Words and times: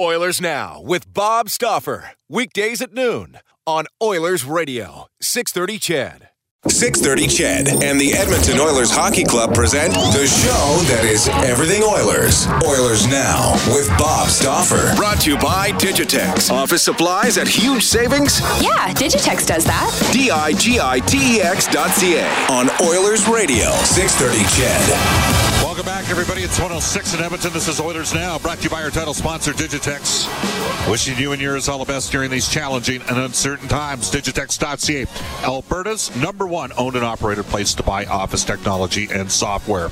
Oilers 0.00 0.40
Now 0.40 0.80
with 0.84 1.12
Bob 1.14 1.48
Stauffer. 1.48 2.10
Weekdays 2.28 2.82
at 2.82 2.92
noon 2.92 3.38
on 3.64 3.86
Oilers 4.02 4.44
Radio, 4.44 5.06
630 5.20 5.78
CHED. 5.78 6.28
630 6.66 7.28
CHED 7.28 7.68
and 7.84 8.00
the 8.00 8.12
Edmonton 8.14 8.58
Oilers 8.58 8.90
Hockey 8.90 9.22
Club 9.22 9.54
present 9.54 9.92
the 9.94 10.26
show 10.26 10.82
that 10.88 11.04
is 11.04 11.28
everything 11.48 11.84
Oilers. 11.84 12.48
Oilers 12.66 13.06
Now 13.06 13.52
with 13.68 13.88
Bob 13.96 14.30
Stauffer. 14.30 14.96
Brought 14.96 15.20
to 15.20 15.30
you 15.30 15.38
by 15.38 15.70
Digitex. 15.72 16.50
Office 16.50 16.82
supplies 16.82 17.38
at 17.38 17.46
huge 17.46 17.84
savings? 17.84 18.40
Yeah, 18.60 18.92
Digitex 18.94 19.46
does 19.46 19.64
that. 19.64 20.10
D-I-G-I-T-E-X 20.12 21.66
dot 21.68 21.90
C-A 21.90 22.26
on 22.50 22.68
Oilers 22.82 23.28
Radio, 23.28 23.70
630 23.84 24.42
CHED. 24.58 25.53
Welcome 25.74 25.92
back, 25.92 26.08
everybody. 26.08 26.42
It's 26.42 26.56
106 26.56 27.14
in 27.14 27.20
Edmonton. 27.20 27.52
This 27.52 27.66
is 27.66 27.80
Oilers 27.80 28.14
Now, 28.14 28.38
brought 28.38 28.58
to 28.58 28.62
you 28.62 28.70
by 28.70 28.84
our 28.84 28.90
title 28.90 29.12
sponsor, 29.12 29.50
Digitex. 29.50 30.88
Wishing 30.88 31.18
you 31.18 31.32
and 31.32 31.42
yours 31.42 31.68
all 31.68 31.80
the 31.80 31.84
best 31.84 32.12
during 32.12 32.30
these 32.30 32.48
challenging 32.48 33.02
and 33.08 33.18
uncertain 33.18 33.66
times. 33.66 34.08
Digitex.ca, 34.08 35.04
Alberta's 35.44 36.14
number 36.14 36.46
one 36.46 36.70
owned 36.78 36.94
and 36.94 37.04
operated 37.04 37.44
place 37.46 37.74
to 37.74 37.82
buy 37.82 38.04
office 38.04 38.44
technology 38.44 39.08
and 39.12 39.32
software. 39.32 39.90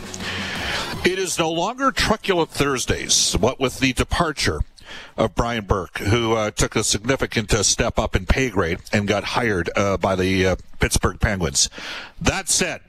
It 1.04 1.18
is 1.18 1.36
no 1.36 1.50
longer 1.50 1.90
Truculent 1.90 2.50
Thursdays, 2.50 3.32
what 3.32 3.58
with 3.58 3.80
the 3.80 3.92
departure 3.92 4.60
of 5.16 5.34
Brian 5.34 5.64
Burke, 5.64 5.98
who 5.98 6.34
uh, 6.34 6.52
took 6.52 6.76
a 6.76 6.84
significant 6.84 7.52
uh, 7.52 7.64
step 7.64 7.98
up 7.98 8.14
in 8.14 8.24
pay 8.26 8.50
grade 8.50 8.78
and 8.92 9.08
got 9.08 9.24
hired 9.24 9.68
uh, 9.74 9.96
by 9.96 10.14
the 10.14 10.46
uh, 10.46 10.56
Pittsburgh 10.78 11.18
Penguins. 11.18 11.68
That 12.20 12.48
said, 12.48 12.82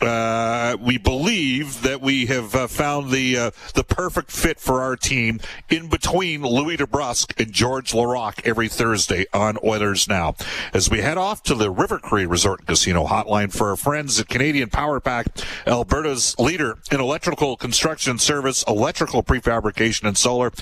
uh, 0.00 0.76
we 0.80 0.98
believe 0.98 1.82
that 1.82 2.00
we 2.00 2.26
have 2.26 2.54
uh, 2.54 2.66
found 2.66 3.10
the 3.10 3.36
uh, 3.36 3.50
the 3.74 3.84
perfect 3.84 4.30
fit 4.30 4.60
for 4.60 4.82
our 4.82 4.96
team 4.96 5.40
in 5.70 5.88
between 5.88 6.42
Louie 6.42 6.76
DeBrusk 6.76 7.40
and 7.40 7.52
George 7.52 7.92
Laraque 7.92 8.46
every 8.46 8.68
Thursday 8.68 9.26
on 9.32 9.58
Oilers 9.64 10.06
Now. 10.06 10.34
As 10.74 10.90
we 10.90 11.00
head 11.00 11.16
off 11.16 11.42
to 11.44 11.54
the 11.54 11.70
River 11.70 11.98
Cree 11.98 12.26
Resort 12.26 12.60
and 12.60 12.68
Casino 12.68 13.06
hotline 13.06 13.52
for 13.52 13.70
our 13.70 13.76
friends 13.76 14.20
at 14.20 14.28
Canadian 14.28 14.68
Power 14.68 15.00
Pack, 15.00 15.28
Alberta's 15.66 16.38
leader 16.38 16.78
in 16.90 17.00
electrical 17.00 17.56
construction 17.56 18.18
service, 18.18 18.64
electrical 18.68 19.22
prefabrication, 19.22 20.06
and 20.06 20.18
solar. 20.18 20.52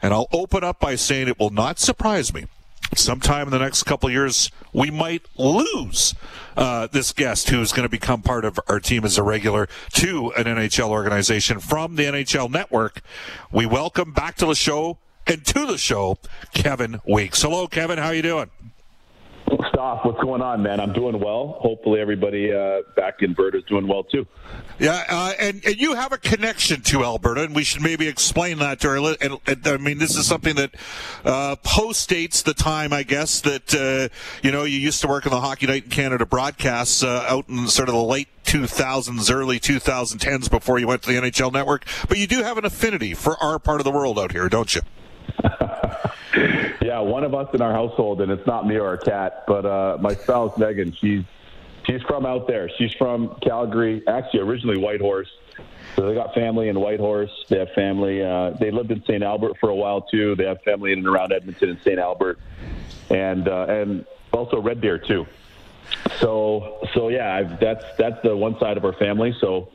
And 0.00 0.14
I'll 0.14 0.28
open 0.32 0.62
up 0.62 0.78
by 0.78 0.94
saying 0.94 1.26
it 1.26 1.40
will 1.40 1.50
not 1.50 1.80
surprise 1.80 2.32
me 2.32 2.46
sometime 2.94 3.48
in 3.48 3.50
the 3.50 3.58
next 3.58 3.84
couple 3.84 4.10
years, 4.10 4.50
we 4.72 4.90
might 4.90 5.26
lose 5.36 6.14
uh, 6.56 6.86
this 6.88 7.12
guest 7.12 7.50
who's 7.50 7.72
going 7.72 7.84
to 7.84 7.88
become 7.88 8.22
part 8.22 8.44
of 8.44 8.58
our 8.68 8.80
team 8.80 9.04
as 9.04 9.18
a 9.18 9.22
regular 9.22 9.68
to 9.94 10.32
an 10.32 10.44
NHL 10.44 10.88
organization 10.88 11.60
from 11.60 11.96
the 11.96 12.04
NHL 12.04 12.50
network. 12.50 13.00
We 13.52 13.66
welcome 13.66 14.12
back 14.12 14.36
to 14.36 14.46
the 14.46 14.54
show 14.54 14.98
and 15.26 15.44
to 15.46 15.66
the 15.66 15.78
show, 15.78 16.18
Kevin 16.54 17.00
Weeks. 17.06 17.42
Hello, 17.42 17.66
Kevin. 17.66 17.98
How 17.98 18.06
are 18.06 18.14
you 18.14 18.22
doing? 18.22 18.50
Stauff. 19.58 20.04
What's 20.04 20.20
going 20.20 20.42
on, 20.42 20.62
man? 20.62 20.80
I'm 20.80 20.92
doing 20.92 21.18
well. 21.20 21.58
Hopefully, 21.60 22.00
everybody 22.00 22.52
uh, 22.52 22.82
back 22.96 23.22
in 23.22 23.30
Alberta 23.30 23.58
is 23.58 23.64
doing 23.64 23.88
well 23.88 24.04
too. 24.04 24.26
Yeah, 24.78 25.04
uh, 25.08 25.32
and 25.38 25.64
and 25.64 25.76
you 25.76 25.94
have 25.94 26.12
a 26.12 26.18
connection 26.18 26.82
to 26.82 27.04
Alberta, 27.04 27.42
and 27.42 27.54
we 27.54 27.64
should 27.64 27.82
maybe 27.82 28.06
explain 28.06 28.58
that 28.58 28.80
to 28.80 28.88
our. 28.88 29.00
Li- 29.00 29.16
and, 29.20 29.38
and, 29.46 29.66
I 29.66 29.76
mean, 29.76 29.98
this 29.98 30.16
is 30.16 30.26
something 30.26 30.54
that 30.56 30.74
uh, 31.24 31.56
post-dates 31.62 32.42
the 32.42 32.54
time, 32.54 32.92
I 32.92 33.02
guess, 33.02 33.40
that 33.40 33.74
uh, 33.74 34.14
you 34.42 34.52
know 34.52 34.64
you 34.64 34.78
used 34.78 35.00
to 35.02 35.08
work 35.08 35.26
in 35.26 35.32
the 35.32 35.40
Hockey 35.40 35.66
Night 35.66 35.84
in 35.84 35.90
Canada 35.90 36.24
broadcasts 36.24 37.02
uh, 37.02 37.26
out 37.28 37.48
in 37.48 37.66
sort 37.68 37.88
of 37.88 37.94
the 37.94 38.02
late 38.02 38.28
2000s, 38.44 39.32
early 39.32 39.58
2010s 39.58 40.50
before 40.50 40.78
you 40.78 40.86
went 40.86 41.02
to 41.02 41.08
the 41.08 41.18
NHL 41.18 41.52
Network. 41.52 41.84
But 42.08 42.18
you 42.18 42.26
do 42.26 42.42
have 42.42 42.58
an 42.58 42.64
affinity 42.64 43.14
for 43.14 43.36
our 43.42 43.58
part 43.58 43.80
of 43.80 43.84
the 43.84 43.90
world 43.90 44.18
out 44.18 44.32
here, 44.32 44.48
don't 44.48 44.74
you? 44.74 44.82
yeah, 46.98 47.08
one 47.08 47.24
of 47.24 47.34
us 47.34 47.48
in 47.54 47.62
our 47.62 47.72
household, 47.72 48.20
and 48.20 48.30
it's 48.30 48.46
not 48.46 48.66
me 48.66 48.76
or 48.76 48.86
our 48.86 48.96
cat, 48.96 49.44
but 49.46 49.64
uh, 49.64 49.98
my 50.00 50.14
spouse 50.14 50.56
Megan. 50.58 50.92
She's 51.00 51.24
she's 51.86 52.02
from 52.02 52.26
out 52.26 52.46
there. 52.46 52.70
She's 52.78 52.92
from 52.94 53.36
Calgary, 53.42 54.02
actually 54.08 54.40
originally 54.40 54.78
Whitehorse. 54.78 55.28
So 55.96 56.06
they 56.06 56.14
got 56.14 56.34
family 56.34 56.68
in 56.68 56.78
Whitehorse. 56.78 57.30
They 57.48 57.58
have 57.58 57.70
family. 57.74 58.22
Uh, 58.22 58.50
they 58.60 58.70
lived 58.70 58.90
in 58.90 59.02
St. 59.02 59.22
Albert 59.22 59.56
for 59.60 59.70
a 59.70 59.74
while 59.74 60.02
too. 60.02 60.36
They 60.36 60.44
have 60.44 60.62
family 60.62 60.92
in 60.92 61.00
and 61.00 61.08
around 61.08 61.32
Edmonton 61.32 61.70
and 61.70 61.80
St. 61.80 61.98
Albert, 61.98 62.38
and 63.10 63.48
uh, 63.48 63.66
and 63.68 64.06
also 64.32 64.60
Red 64.60 64.80
Deer 64.80 64.98
too. 64.98 65.26
So 66.20 66.86
so 66.94 67.08
yeah, 67.08 67.34
I've, 67.34 67.60
that's 67.60 67.84
that's 67.96 68.22
the 68.22 68.36
one 68.36 68.58
side 68.58 68.76
of 68.76 68.84
our 68.84 68.92
family. 68.94 69.34
So 69.40 69.68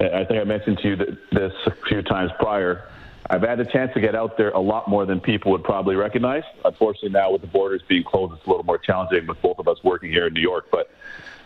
I 0.00 0.24
think 0.24 0.40
I 0.40 0.44
mentioned 0.44 0.78
to 0.78 0.88
you 0.88 0.96
this 0.96 1.52
a 1.66 1.70
few 1.88 2.02
times 2.02 2.30
prior. 2.38 2.88
I've 3.32 3.40
had 3.40 3.58
a 3.60 3.64
chance 3.64 3.94
to 3.94 4.00
get 4.00 4.14
out 4.14 4.36
there 4.36 4.50
a 4.50 4.60
lot 4.60 4.88
more 4.88 5.06
than 5.06 5.18
people 5.18 5.52
would 5.52 5.64
probably 5.64 5.96
recognize. 5.96 6.42
Unfortunately, 6.66 7.08
now 7.08 7.32
with 7.32 7.40
the 7.40 7.46
borders 7.46 7.80
being 7.88 8.04
closed, 8.04 8.34
it's 8.34 8.46
a 8.46 8.50
little 8.50 8.62
more 8.62 8.76
challenging 8.76 9.26
with 9.26 9.40
both 9.40 9.58
of 9.58 9.66
us 9.66 9.78
working 9.82 10.10
here 10.10 10.26
in 10.26 10.34
New 10.34 10.42
York. 10.42 10.66
But 10.70 10.90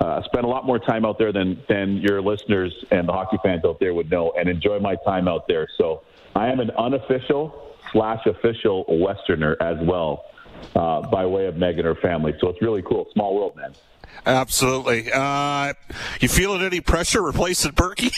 uh, 0.01 0.21
spend 0.25 0.45
a 0.45 0.49
lot 0.49 0.67
more 0.67 0.81
time 0.81 1.05
out 1.05 1.17
there 1.17 1.33
than 1.33 1.63
than 1.69 1.99
your 1.99 2.21
listeners 2.21 2.75
and 2.91 3.07
the 3.07 3.13
hockey 3.13 3.39
fans 3.41 3.65
out 3.65 3.79
there 3.79 3.95
would 3.95 4.11
know, 4.11 4.33
and 4.37 4.49
enjoy 4.49 4.81
my 4.81 4.97
time 5.07 5.29
out 5.29 5.47
there. 5.47 5.69
So 5.79 6.03
I 6.35 6.49
am 6.49 6.59
an 6.59 6.73
unofficial 6.73 7.77
slash 7.93 8.27
official 8.27 8.85
Westerner 8.89 9.57
as 9.61 9.77
well, 9.81 10.25
uh, 10.75 11.03
by 11.03 11.25
way 11.25 11.47
of 11.47 11.57
Meg 11.57 11.79
and 11.79 11.87
her 11.87 11.95
family. 11.95 12.35
So 12.41 12.49
it's 12.49 12.61
really 12.61 12.83
cool. 12.83 13.07
Small 13.13 13.37
world, 13.37 13.55
man. 13.55 13.73
Absolutely. 14.25 15.11
Uh, 15.13 15.75
you 16.21 16.29
feeling 16.29 16.63
any 16.63 16.81
pressure 16.81 17.23
replacing 17.23 17.73
Berkey? 17.73 18.13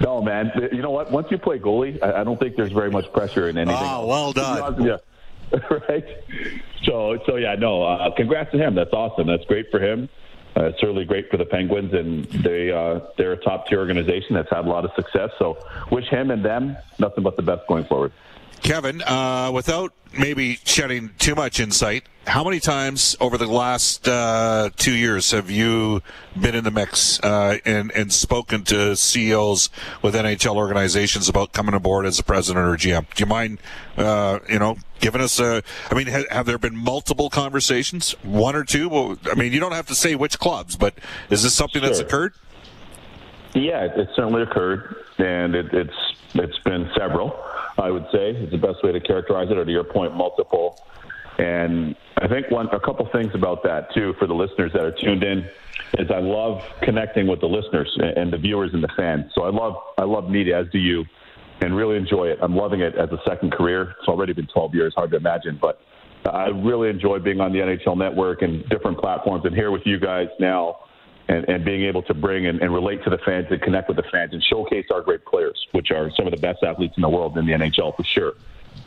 no, 0.00 0.22
man. 0.22 0.52
You 0.72 0.82
know 0.82 0.90
what? 0.90 1.10
Once 1.10 1.28
you 1.30 1.38
play 1.38 1.58
goalie, 1.58 2.02
I, 2.02 2.24
don't 2.24 2.38
think 2.40 2.56
there's 2.56 2.72
very 2.72 2.90
much 2.90 3.12
pressure 3.12 3.48
in 3.48 3.58
anything. 3.58 3.78
Oh, 3.80 4.06
well 4.06 4.32
done. 4.32 4.82
Yeah. 4.82 4.96
right. 5.88 6.04
So, 6.84 7.18
so 7.26 7.36
yeah, 7.36 7.54
no. 7.56 7.82
Uh, 7.82 8.14
congrats 8.14 8.52
to 8.52 8.58
him. 8.58 8.74
That's 8.74 8.92
awesome. 8.92 9.26
That's 9.26 9.44
great 9.44 9.70
for 9.70 9.80
him. 9.80 10.08
Uh, 10.56 10.64
it's 10.64 10.80
certainly 10.80 11.04
great 11.04 11.30
for 11.30 11.36
the 11.36 11.44
Penguins, 11.44 11.92
and 11.94 12.24
they 12.42 12.72
uh, 12.72 13.00
they're 13.16 13.32
a 13.32 13.36
top 13.36 13.68
tier 13.68 13.78
organization 13.78 14.34
that's 14.34 14.50
had 14.50 14.66
a 14.66 14.68
lot 14.68 14.84
of 14.84 14.90
success. 14.96 15.30
So, 15.38 15.58
wish 15.92 16.06
him 16.08 16.30
and 16.30 16.44
them 16.44 16.76
nothing 16.98 17.22
but 17.22 17.36
the 17.36 17.42
best 17.42 17.66
going 17.68 17.84
forward. 17.84 18.12
Kevin, 18.62 19.02
uh, 19.02 19.50
without 19.52 19.92
maybe 20.18 20.58
shedding 20.64 21.10
too 21.18 21.34
much 21.34 21.60
insight, 21.60 22.04
how 22.26 22.44
many 22.44 22.60
times 22.60 23.16
over 23.20 23.38
the 23.38 23.46
last 23.46 24.06
uh, 24.06 24.70
two 24.76 24.92
years 24.92 25.30
have 25.30 25.50
you 25.50 26.02
been 26.38 26.54
in 26.54 26.64
the 26.64 26.70
mix 26.70 27.18
uh, 27.20 27.58
and, 27.64 27.90
and 27.92 28.12
spoken 28.12 28.62
to 28.64 28.94
CEOs 28.94 29.70
with 30.02 30.14
NHL 30.14 30.56
organizations 30.56 31.28
about 31.28 31.52
coming 31.52 31.74
aboard 31.74 32.06
as 32.06 32.18
a 32.18 32.22
president 32.22 32.66
or 32.66 32.76
GM? 32.76 33.12
Do 33.14 33.22
you 33.22 33.26
mind, 33.26 33.58
uh, 33.96 34.40
you 34.48 34.58
know, 34.58 34.76
giving 35.00 35.20
us 35.20 35.40
a? 35.40 35.62
I 35.90 35.94
mean, 35.94 36.06
have, 36.08 36.28
have, 36.28 36.46
there 36.46 36.58
been 36.58 36.76
multiple 36.76 37.30
conversations, 37.30 38.12
one 38.22 38.54
or 38.54 38.64
two? 38.64 38.88
Well, 38.88 39.16
I 39.30 39.34
mean, 39.34 39.52
you 39.52 39.60
don't 39.60 39.72
have 39.72 39.86
to 39.86 39.94
say 39.94 40.14
which 40.14 40.38
clubs, 40.38 40.76
but 40.76 40.94
is 41.30 41.42
this 41.42 41.54
something 41.54 41.80
sure. 41.80 41.88
that's 41.88 42.00
occurred? 42.00 42.34
Yeah, 43.54 43.86
it 43.86 44.08
certainly 44.14 44.42
occurred, 44.42 44.94
and 45.18 45.54
it, 45.54 45.72
it's 45.72 46.14
it's 46.34 46.58
been 46.58 46.88
several. 46.96 47.36
I 47.80 47.90
would 47.90 48.06
say 48.12 48.30
is 48.30 48.50
the 48.50 48.58
best 48.58 48.82
way 48.82 48.92
to 48.92 49.00
characterize 49.00 49.50
it, 49.50 49.56
or 49.56 49.64
to 49.64 49.72
your 49.72 49.84
point, 49.84 50.14
multiple. 50.14 50.78
And 51.38 51.96
I 52.18 52.28
think 52.28 52.50
one, 52.50 52.68
a 52.68 52.80
couple 52.80 53.08
things 53.12 53.34
about 53.34 53.62
that 53.62 53.92
too 53.94 54.14
for 54.18 54.26
the 54.26 54.34
listeners 54.34 54.72
that 54.74 54.82
are 54.82 54.92
tuned 54.92 55.24
in 55.24 55.48
is 55.98 56.10
I 56.10 56.18
love 56.18 56.62
connecting 56.82 57.26
with 57.26 57.40
the 57.40 57.46
listeners 57.46 57.90
and 57.98 58.32
the 58.32 58.36
viewers 58.36 58.70
and 58.74 58.82
the 58.82 58.90
fans. 58.96 59.32
So 59.34 59.42
I 59.42 59.50
love 59.50 59.76
I 59.96 60.04
love 60.04 60.28
media 60.28 60.60
as 60.60 60.66
do 60.70 60.78
you, 60.78 61.04
and 61.62 61.74
really 61.74 61.96
enjoy 61.96 62.26
it. 62.26 62.38
I'm 62.42 62.54
loving 62.54 62.80
it 62.80 62.94
as 62.96 63.10
a 63.10 63.18
second 63.26 63.52
career. 63.52 63.94
It's 63.98 64.08
already 64.08 64.34
been 64.34 64.48
12 64.52 64.74
years, 64.74 64.94
hard 64.94 65.10
to 65.12 65.16
imagine, 65.16 65.58
but 65.60 65.80
I 66.30 66.48
really 66.48 66.90
enjoy 66.90 67.18
being 67.20 67.40
on 67.40 67.52
the 67.52 67.60
NHL 67.60 67.96
Network 67.96 68.42
and 68.42 68.68
different 68.68 68.98
platforms, 68.98 69.44
and 69.46 69.54
here 69.54 69.70
with 69.70 69.82
you 69.86 69.98
guys 69.98 70.28
now 70.38 70.76
and, 71.28 71.48
and 71.48 71.64
being 71.64 71.82
able 71.82 72.02
to 72.02 72.14
bring 72.14 72.46
and, 72.46 72.60
and, 72.60 72.72
relate 72.72 73.02
to 73.04 73.10
the 73.10 73.18
fans 73.18 73.46
and 73.50 73.60
connect 73.62 73.88
with 73.88 73.96
the 73.96 74.02
fans 74.10 74.32
and 74.32 74.42
showcase 74.42 74.86
our 74.92 75.00
great 75.00 75.24
players, 75.24 75.66
which 75.72 75.90
are 75.90 76.10
some 76.16 76.26
of 76.26 76.32
the 76.32 76.40
best 76.40 76.62
athletes 76.62 76.94
in 76.96 77.02
the 77.02 77.08
world 77.08 77.36
in 77.38 77.46
the 77.46 77.52
NHL 77.52 77.96
for 77.96 78.04
sure. 78.04 78.32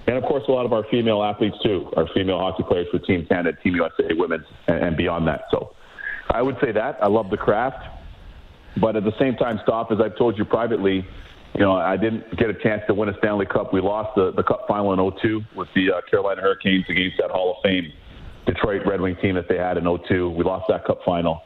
and 0.08 0.18
of 0.18 0.24
course, 0.24 0.44
a 0.48 0.52
lot 0.52 0.66
of 0.66 0.74
our 0.74 0.84
female 0.92 1.24
athletes 1.24 1.58
too, 1.64 1.92
our 1.96 2.08
female 2.14 2.40
hockey 2.40 2.64
players 2.64 2.88
for 2.92 3.00
Team 3.00 3.26
Canada, 3.26 3.58
Team 3.62 3.76
USA, 3.76 4.14
women's, 4.14 4.46
and, 4.68 4.84
and 4.84 4.98
beyond 4.98 5.28
that. 5.28 5.46
So, 5.52 5.74
I 6.30 6.42
would 6.42 6.58
say 6.62 6.72
that 6.72 6.98
I 7.02 7.08
love 7.08 7.30
the 7.30 7.38
craft, 7.38 7.86
but 8.78 8.96
at 8.96 9.04
the 9.04 9.18
same 9.20 9.36
time, 9.36 9.60
Stauff 9.66 9.92
as 9.92 10.00
I've 10.00 10.18
told 10.18 10.38
you 10.38 10.46
privately. 10.46 11.06
You 11.54 11.60
know, 11.60 11.74
I 11.74 11.98
didn't 11.98 12.36
get 12.36 12.50
a 12.50 12.56
chance 12.56 12.82
to 12.88 12.96
win 12.96 13.10
a 13.10 13.18
Stanley 13.20 13.46
Cup. 13.46 13.72
We 13.72 13.80
lost 13.80 14.16
the, 14.16 14.32
the 14.32 14.42
Cup 14.42 14.66
final 14.68 14.92
in 14.92 15.20
02 15.22 15.44
with 15.56 15.68
the 15.76 15.92
uh, 15.92 16.02
Carolina 16.10 16.42
Hurricanes 16.42 16.86
against 16.90 17.18
that 17.20 17.30
Hall 17.30 17.58
of 17.58 17.58
Fame 17.62 17.94
Detroit 18.48 18.82
Red 18.88 19.02
Wing 19.02 19.16
team 19.22 19.36
that 19.36 19.48
they 19.48 19.58
had 19.58 19.78
in 19.78 19.84
02. 19.84 20.32
We 20.32 20.44
lost 20.44 20.66
that 20.70 20.84
Cup 20.86 21.00
final 21.06 21.44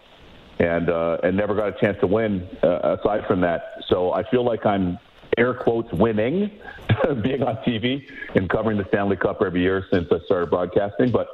and 0.59 0.89
uh, 0.89 1.17
and 1.23 1.37
never 1.37 1.55
got 1.55 1.69
a 1.69 1.79
chance 1.79 1.97
to 2.01 2.07
win 2.07 2.47
uh, 2.63 2.97
aside 2.99 3.25
from 3.27 3.41
that. 3.41 3.81
So 3.89 4.13
I 4.13 4.29
feel 4.29 4.43
like 4.43 4.65
I'm 4.65 4.97
air 5.37 5.53
quotes 5.53 5.91
winning 5.93 6.51
being 7.21 7.43
on 7.43 7.57
TV 7.57 8.03
and 8.35 8.49
covering 8.49 8.77
the 8.77 8.85
Stanley 8.87 9.17
Cup 9.17 9.41
every 9.45 9.61
year 9.61 9.85
since 9.91 10.07
I 10.11 10.17
started 10.25 10.49
broadcasting, 10.49 11.11
but 11.11 11.27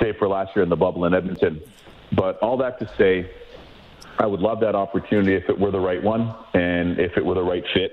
save 0.00 0.16
for 0.16 0.28
last 0.28 0.54
year 0.56 0.62
in 0.62 0.68
the 0.68 0.76
bubble 0.76 1.04
in 1.04 1.14
Edmonton. 1.14 1.60
But 2.12 2.38
all 2.38 2.56
that 2.58 2.78
to 2.80 2.90
say, 2.96 3.30
I 4.18 4.26
would 4.26 4.40
love 4.40 4.60
that 4.60 4.74
opportunity 4.74 5.34
if 5.34 5.48
it 5.48 5.58
were 5.58 5.70
the 5.70 5.80
right 5.80 6.02
one 6.02 6.34
and 6.54 6.98
if 6.98 7.16
it 7.16 7.24
were 7.24 7.34
the 7.34 7.42
right 7.42 7.64
fit 7.72 7.92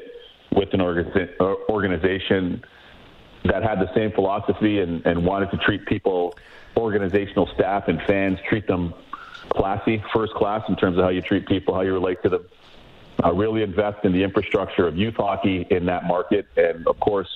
with 0.51 0.73
an 0.73 0.81
organization 0.81 2.63
that 3.43 3.61
had 3.61 3.79
the 3.79 3.93
same 3.93 4.11
philosophy 4.11 4.79
and, 4.79 5.05
and 5.05 5.23
wanted 5.23 5.51
to 5.51 5.57
treat 5.57 5.85
people, 5.85 6.33
organizational 6.77 7.47
staff 7.53 7.87
and 7.87 8.01
fans, 8.07 8.39
treat 8.49 8.65
them 8.65 8.93
classy, 9.49 10.03
first 10.13 10.33
class 10.33 10.61
in 10.69 10.75
terms 10.75 10.97
of 10.97 11.03
how 11.03 11.09
you 11.09 11.21
treat 11.21 11.47
people, 11.47 11.73
how 11.73 11.81
you 11.81 11.93
relate 11.93 12.21
to 12.23 12.29
them. 12.29 12.45
Uh, 13.23 13.33
really 13.33 13.63
invest 13.63 14.03
in 14.03 14.11
the 14.11 14.21
infrastructure 14.21 14.87
of 14.87 14.97
youth 14.97 15.15
hockey 15.15 15.65
in 15.69 15.85
that 15.85 16.03
market, 16.03 16.45
and 16.57 16.85
of 16.85 16.99
course, 16.99 17.29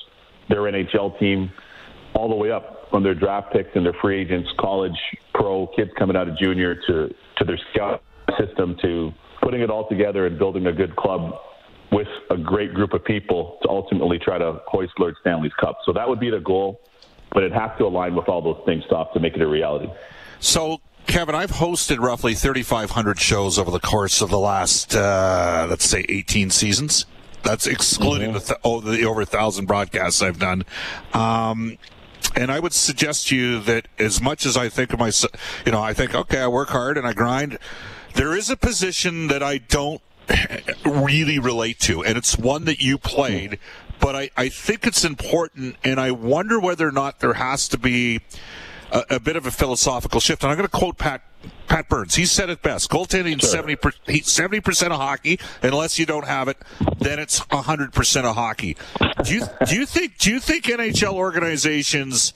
their 0.50 0.64
NHL 0.64 1.18
team, 1.20 1.50
all 2.14 2.28
the 2.28 2.36
way 2.36 2.52
up 2.52 2.90
from 2.90 3.02
their 3.02 3.16
draft 3.16 3.54
picks 3.54 3.70
and 3.76 3.86
their 3.86 3.94
free 3.94 4.20
agents, 4.20 4.50
college, 4.60 4.98
pro, 5.34 5.68
kids 5.68 5.92
coming 5.98 6.18
out 6.18 6.28
of 6.28 6.38
junior 6.38 6.76
to 6.76 7.14
to 7.38 7.46
their 7.46 7.60
scout 7.72 8.04
system 8.38 8.76
to 8.82 9.14
putting 9.42 9.62
it 9.62 9.70
all 9.70 9.88
together 9.88 10.26
and 10.26 10.38
building 10.38 10.68
a 10.68 10.74
good 10.74 10.96
club 10.96 11.40
with 11.92 12.08
a 12.30 12.38
great 12.38 12.74
group 12.74 12.94
of 12.94 13.04
people 13.04 13.58
to 13.64 13.70
ultimately 13.70 14.20
try 14.20 14.38
to 14.38 14.62
hoist 14.68 14.94
Lord 15.00 15.16
Stanley's 15.22 15.54
Cup. 15.54 15.78
So 15.86 15.94
that 15.94 16.08
would 16.08 16.20
be 16.20 16.30
the 16.30 16.40
goal, 16.40 16.82
but 17.32 17.44
it 17.44 17.52
has 17.52 17.72
to 17.80 17.86
align 17.86 18.16
with 18.16 18.28
all 18.28 18.42
those 18.42 18.62
things, 18.66 18.84
stuff 18.86 19.14
to 19.14 19.20
make 19.20 19.36
it 19.36 19.42
a 19.42 19.48
reality. 19.48 19.88
So 20.40 20.82
Kevin, 21.10 21.34
I've 21.34 21.54
hosted 21.54 21.98
roughly 21.98 22.36
3,500 22.36 23.20
shows 23.20 23.58
over 23.58 23.72
the 23.72 23.80
course 23.80 24.22
of 24.22 24.30
the 24.30 24.38
last, 24.38 24.96
uh, 24.96 25.66
let's 25.68 25.86
say, 25.86 26.06
18 26.08 26.52
seasons. 26.52 27.08
That's 27.42 27.66
excluding 27.66 28.30
mm-hmm. 28.30 28.38
the, 28.38 28.40
th- 28.42 28.60
oh, 28.64 28.80
the 28.80 29.06
over 29.06 29.22
a 29.22 29.26
thousand 29.26 29.66
broadcasts 29.66 30.22
I've 30.22 30.38
done. 30.38 30.66
Um, 31.16 31.80
and 32.36 32.52
I 32.52 32.60
would 32.60 32.74
suggest 32.74 33.30
to 33.30 33.36
you 33.36 33.60
that 33.62 33.88
as 33.98 34.22
much 34.22 34.46
as 34.46 34.56
I 34.56 34.70
think 34.70 34.94
of 34.94 35.00
myself, 35.00 35.34
you 35.66 35.72
know, 35.72 35.82
I 35.82 35.96
think, 35.96 36.14
okay, 36.14 36.42
I 36.42 36.48
work 36.48 36.70
hard 36.70 36.96
and 36.96 37.08
I 37.08 37.14
grind. 37.14 37.58
There 38.14 38.36
is 38.36 38.52
a 38.52 38.56
position 38.56 39.30
that 39.30 39.42
I 39.42 39.58
don't 39.58 40.04
really 40.86 41.40
relate 41.40 41.80
to, 41.80 42.06
and 42.06 42.20
it's 42.20 42.38
one 42.38 42.66
that 42.66 42.82
you 42.82 43.00
played, 43.00 43.58
but 44.00 44.16
I, 44.16 44.30
I 44.38 44.50
think 44.50 44.86
it's 44.86 45.04
important, 45.04 45.76
and 45.84 46.00
I 46.00 46.12
wonder 46.12 46.60
whether 46.60 46.88
or 46.88 46.92
not 46.92 47.20
there 47.20 47.34
has 47.34 47.68
to 47.70 47.80
be 47.80 48.20
a, 48.92 49.06
a 49.12 49.20
bit 49.20 49.36
of 49.36 49.46
a 49.46 49.52
philosophical 49.52 50.20
shift. 50.20 50.44
And 50.44 50.52
I'm 50.52 50.58
going 50.58 50.70
to 50.70 50.78
quote 50.78 50.98
Pat 50.98 51.24
Pat 51.68 51.88
Burns. 51.88 52.16
He 52.16 52.26
said 52.26 52.50
it 52.50 52.62
best. 52.62 52.90
Goaltending 52.90 53.40
sure. 53.40 54.22
70 54.22 54.60
percent 54.62 54.94
of 54.94 55.00
hockey. 55.00 55.40
Unless 55.62 56.00
you 56.00 56.06
don't 56.06 56.26
have 56.26 56.48
it, 56.48 56.58
then 56.98 57.20
it's 57.20 57.40
hundred 57.52 57.94
percent 57.94 58.26
of 58.26 58.36
hockey. 58.36 58.76
Do 59.24 59.34
you 59.34 59.44
do 59.66 59.76
you 59.76 59.86
think 59.86 60.18
do 60.18 60.32
you 60.32 60.40
think 60.40 60.66
NHL 60.66 61.14
organizations 61.14 62.34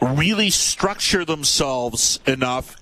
really 0.00 0.50
structure 0.50 1.24
themselves 1.24 2.20
enough 2.26 2.76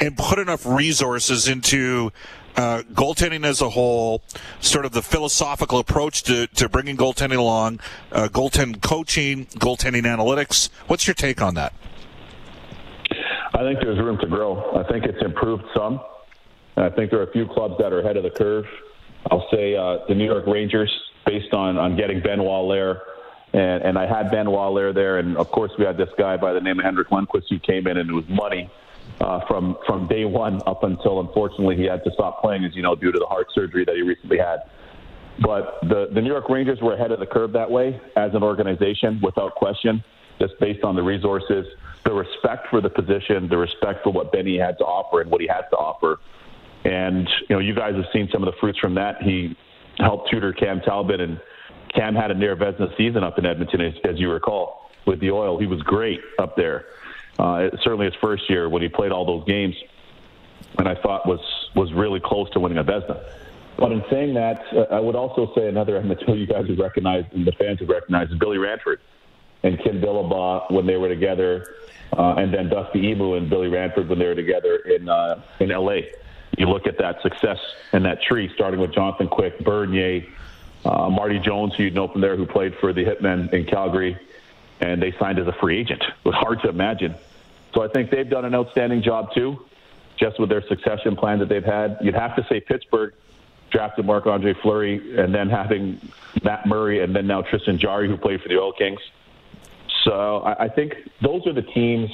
and 0.00 0.16
put 0.16 0.38
enough 0.38 0.64
resources 0.64 1.48
into 1.48 2.12
uh, 2.56 2.82
goaltending 2.92 3.44
as 3.44 3.60
a 3.60 3.70
whole, 3.70 4.22
sort 4.60 4.84
of 4.84 4.92
the 4.92 5.02
philosophical 5.02 5.78
approach 5.78 6.22
to, 6.24 6.46
to 6.48 6.68
bringing 6.68 6.96
goaltending 6.96 7.38
along, 7.38 7.80
uh, 8.12 8.28
goaltend 8.28 8.82
coaching, 8.82 9.46
goaltending 9.46 10.02
analytics. 10.02 10.68
What's 10.86 11.06
your 11.06 11.14
take 11.14 11.40
on 11.42 11.54
that? 11.54 11.72
I 13.60 13.62
think 13.62 13.80
there's 13.80 13.98
room 13.98 14.16
to 14.20 14.26
grow. 14.26 14.72
I 14.74 14.90
think 14.90 15.04
it's 15.04 15.20
improved 15.20 15.64
some. 15.76 16.00
And 16.76 16.86
I 16.86 16.88
think 16.88 17.10
there 17.10 17.20
are 17.20 17.24
a 17.24 17.32
few 17.32 17.46
clubs 17.46 17.74
that 17.78 17.92
are 17.92 18.00
ahead 18.00 18.16
of 18.16 18.22
the 18.22 18.30
curve. 18.30 18.64
I'll 19.30 19.46
say 19.52 19.76
uh, 19.76 19.98
the 20.08 20.14
New 20.14 20.24
York 20.24 20.46
Rangers, 20.46 20.90
based 21.26 21.52
on, 21.52 21.76
on 21.76 21.94
getting 21.94 22.22
Benoit 22.22 22.48
Allaire. 22.48 23.02
And, 23.52 23.82
and 23.82 23.98
I 23.98 24.06
had 24.06 24.30
Benoit 24.30 24.56
Allaire 24.56 24.94
there. 24.94 25.18
And 25.18 25.36
of 25.36 25.50
course, 25.50 25.72
we 25.78 25.84
had 25.84 25.98
this 25.98 26.08
guy 26.16 26.38
by 26.38 26.54
the 26.54 26.60
name 26.60 26.78
of 26.78 26.86
Henrik 26.86 27.08
Lundqvist 27.08 27.50
who 27.50 27.58
came 27.58 27.86
in 27.86 27.98
and 27.98 28.08
it 28.08 28.14
was 28.14 28.24
money 28.30 28.70
uh, 29.20 29.40
from, 29.46 29.76
from 29.86 30.08
day 30.08 30.24
one 30.24 30.62
up 30.66 30.82
until, 30.82 31.20
unfortunately, 31.20 31.76
he 31.76 31.84
had 31.84 32.02
to 32.04 32.10
stop 32.12 32.40
playing, 32.40 32.64
as 32.64 32.74
you 32.74 32.80
know, 32.80 32.94
due 32.94 33.12
to 33.12 33.18
the 33.18 33.26
heart 33.26 33.48
surgery 33.54 33.84
that 33.84 33.94
he 33.94 34.00
recently 34.00 34.38
had. 34.38 34.60
But 35.44 35.80
the, 35.82 36.08
the 36.14 36.22
New 36.22 36.30
York 36.30 36.48
Rangers 36.48 36.80
were 36.80 36.94
ahead 36.94 37.12
of 37.12 37.20
the 37.20 37.26
curve 37.26 37.52
that 37.52 37.70
way 37.70 38.00
as 38.16 38.32
an 38.32 38.42
organization, 38.42 39.20
without 39.22 39.54
question, 39.54 40.02
just 40.38 40.58
based 40.60 40.82
on 40.82 40.96
the 40.96 41.02
resources 41.02 41.66
the 42.10 42.16
respect 42.16 42.66
for 42.68 42.80
the 42.80 42.90
position, 42.90 43.48
the 43.48 43.56
respect 43.56 44.02
for 44.02 44.10
what 44.12 44.32
Benny 44.32 44.58
had 44.58 44.76
to 44.78 44.84
offer 44.84 45.20
and 45.20 45.30
what 45.30 45.40
he 45.40 45.46
has 45.46 45.62
to 45.70 45.76
offer. 45.76 46.18
And 46.84 47.28
you 47.48 47.54
know, 47.54 47.60
you 47.60 47.72
guys 47.72 47.94
have 47.94 48.06
seen 48.12 48.28
some 48.32 48.42
of 48.42 48.52
the 48.52 48.58
fruits 48.58 48.80
from 48.80 48.96
that. 48.96 49.22
He 49.22 49.56
helped 49.98 50.28
tutor 50.28 50.52
Cam 50.52 50.80
Talbot, 50.80 51.20
and 51.20 51.40
Cam 51.94 52.16
had 52.16 52.32
a 52.32 52.34
near 52.34 52.56
Vezina 52.56 52.96
season 52.96 53.22
up 53.22 53.38
in 53.38 53.46
Edmonton, 53.46 53.80
as, 53.80 53.94
as 54.02 54.18
you 54.18 54.28
recall, 54.30 54.90
with 55.06 55.20
the 55.20 55.30
Oil. 55.30 55.58
He 55.60 55.66
was 55.66 55.80
great 55.82 56.20
up 56.40 56.56
there. 56.56 56.86
Uh, 57.38 57.68
certainly 57.84 58.06
his 58.06 58.14
first 58.20 58.50
year 58.50 58.68
when 58.68 58.82
he 58.82 58.88
played 58.88 59.12
all 59.12 59.24
those 59.24 59.46
games, 59.46 59.76
and 60.78 60.88
I 60.88 60.96
thought 60.96 61.26
was 61.26 61.40
was 61.76 61.92
really 61.92 62.18
close 62.18 62.50
to 62.50 62.60
winning 62.60 62.78
a 62.78 62.84
Vezina. 62.84 63.22
But 63.78 63.92
in 63.92 64.02
saying 64.10 64.34
that, 64.34 64.64
uh, 64.72 64.92
I 64.92 64.98
would 64.98 65.14
also 65.14 65.52
say 65.54 65.68
another 65.68 65.96
Edmonton 65.96 66.38
you 66.38 66.46
guys 66.48 66.66
have 66.68 66.78
recognized 66.78 67.32
and 67.32 67.46
the 67.46 67.52
fans 67.52 67.78
have 67.78 67.88
recognized 67.88 68.32
is 68.32 68.38
Billy 68.38 68.58
Ranford 68.58 69.00
and 69.62 69.78
Kim 69.78 70.00
Dillabaugh 70.00 70.70
when 70.70 70.86
they 70.86 70.96
were 70.96 71.08
together 71.08 71.74
uh, 72.16 72.34
and 72.38 72.52
then 72.52 72.68
Dusty 72.68 73.14
Imoo 73.14 73.36
and 73.36 73.48
Billy 73.48 73.68
Ranford 73.68 74.08
when 74.08 74.18
they 74.18 74.26
were 74.26 74.34
together 74.34 74.76
in 74.76 75.08
uh, 75.08 75.42
in 75.60 75.70
L.A. 75.70 76.12
You 76.58 76.66
look 76.66 76.86
at 76.86 76.98
that 76.98 77.22
success 77.22 77.58
and 77.92 78.04
that 78.04 78.22
tree, 78.22 78.50
starting 78.54 78.80
with 78.80 78.92
Jonathan 78.92 79.28
Quick, 79.28 79.60
Bernier, 79.60 80.26
uh, 80.84 81.08
Marty 81.08 81.38
Jones, 81.38 81.74
who 81.76 81.84
you'd 81.84 81.94
know 81.94 82.08
from 82.08 82.20
there, 82.20 82.36
who 82.36 82.44
played 82.44 82.74
for 82.80 82.92
the 82.92 83.04
Hitmen 83.04 83.52
in 83.52 83.64
Calgary, 83.64 84.18
and 84.80 85.00
they 85.00 85.14
signed 85.18 85.38
as 85.38 85.46
a 85.46 85.52
free 85.52 85.78
agent. 85.78 86.02
It 86.02 86.24
was 86.24 86.34
hard 86.34 86.60
to 86.62 86.68
imagine. 86.68 87.14
So 87.72 87.82
I 87.82 87.88
think 87.88 88.10
they've 88.10 88.28
done 88.28 88.44
an 88.44 88.54
outstanding 88.54 89.02
job 89.02 89.32
too, 89.32 89.64
just 90.18 90.40
with 90.40 90.48
their 90.48 90.66
succession 90.66 91.14
plan 91.14 91.38
that 91.38 91.48
they've 91.48 91.64
had. 91.64 91.98
You'd 92.00 92.14
have 92.14 92.34
to 92.36 92.44
say 92.48 92.60
Pittsburgh 92.60 93.14
drafted 93.70 94.04
Marc 94.04 94.26
Andre 94.26 94.52
Fleury, 94.54 95.16
and 95.16 95.32
then 95.32 95.48
having 95.48 96.00
Matt 96.42 96.66
Murray, 96.66 97.04
and 97.04 97.14
then 97.14 97.28
now 97.28 97.42
Tristan 97.42 97.78
Jarry, 97.78 98.08
who 98.08 98.16
played 98.16 98.42
for 98.42 98.48
the 98.48 98.58
Oil 98.58 98.72
Kings. 98.72 99.00
So 100.04 100.38
I, 100.38 100.64
I 100.64 100.68
think 100.68 100.94
those 101.22 101.46
are 101.46 101.52
the 101.52 101.62
teams 101.62 102.10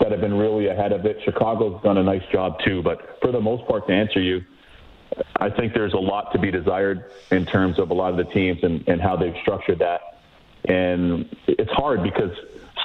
that 0.00 0.10
have 0.10 0.20
been 0.20 0.34
really 0.34 0.66
ahead 0.66 0.92
of 0.92 1.06
it. 1.06 1.18
Chicago's 1.24 1.80
done 1.82 1.98
a 1.98 2.02
nice 2.02 2.24
job 2.32 2.58
too, 2.64 2.82
but 2.82 3.18
for 3.20 3.32
the 3.32 3.40
most 3.40 3.66
part, 3.66 3.86
to 3.86 3.92
answer 3.92 4.20
you, 4.20 4.42
I 5.36 5.50
think 5.50 5.74
there's 5.74 5.92
a 5.92 5.98
lot 5.98 6.32
to 6.32 6.38
be 6.38 6.50
desired 6.50 7.10
in 7.30 7.46
terms 7.46 7.78
of 7.78 7.90
a 7.90 7.94
lot 7.94 8.10
of 8.10 8.16
the 8.16 8.32
teams 8.32 8.62
and, 8.62 8.86
and 8.88 9.00
how 9.00 9.16
they've 9.16 9.36
structured 9.42 9.78
that. 9.78 10.20
And 10.64 11.34
it's 11.46 11.70
hard 11.70 12.02
because, 12.02 12.36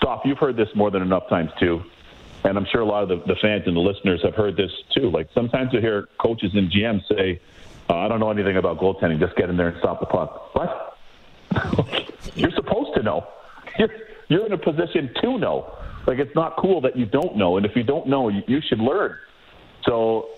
Stauff, 0.02 0.26
you've 0.26 0.38
heard 0.38 0.58
this 0.58 0.70
more 0.76 0.92
than 0.92 1.02
enough 1.02 1.28
times 1.30 1.52
too. 1.60 1.84
And 2.44 2.58
I'm 2.58 2.66
sure 2.66 2.82
a 2.82 2.86
lot 2.86 3.04
of 3.04 3.10
the, 3.10 3.34
the 3.34 3.36
fans 3.42 3.64
and 3.66 3.76
the 3.76 3.82
listeners 3.82 4.22
have 4.24 4.36
heard 4.36 4.56
this 4.56 4.72
too. 4.94 5.10
Like 5.10 5.30
sometimes 5.34 5.74
you 5.74 5.82
hear 5.82 6.08
coaches 6.20 6.52
and 6.54 6.72
GMs 6.72 7.08
say, 7.08 7.42
uh, 7.90 7.98
I 7.98 8.08
don't 8.08 8.20
know 8.20 8.30
anything 8.30 8.58
about 8.58 8.80
goaltending. 8.80 9.20
Just 9.20 9.36
get 9.36 9.50
in 9.50 9.58
there 9.58 9.70
and 9.70 9.78
stop 9.80 10.00
the 10.00 10.06
puck. 10.06 10.56
What? 10.56 10.98
You're 12.36 12.52
supposed 12.52 12.94
to 12.96 13.04
know. 13.04 13.28
You're, 13.78 13.90
you're 14.30 14.46
in 14.46 14.54
a 14.54 14.58
position 14.58 15.12
to 15.22 15.38
know. 15.38 15.76
Like 16.08 16.20
it's 16.20 16.34
not 16.34 16.56
cool 16.58 16.82
that 16.82 16.96
you 16.96 17.06
don't 17.06 17.36
know, 17.36 17.58
and 17.58 17.66
if 17.66 17.76
you 17.76 17.84
don't 17.84 18.08
know, 18.08 18.30
you, 18.30 18.42
you 18.48 18.62
should 18.62 18.80
learn. 18.80 19.18
So 19.84 20.30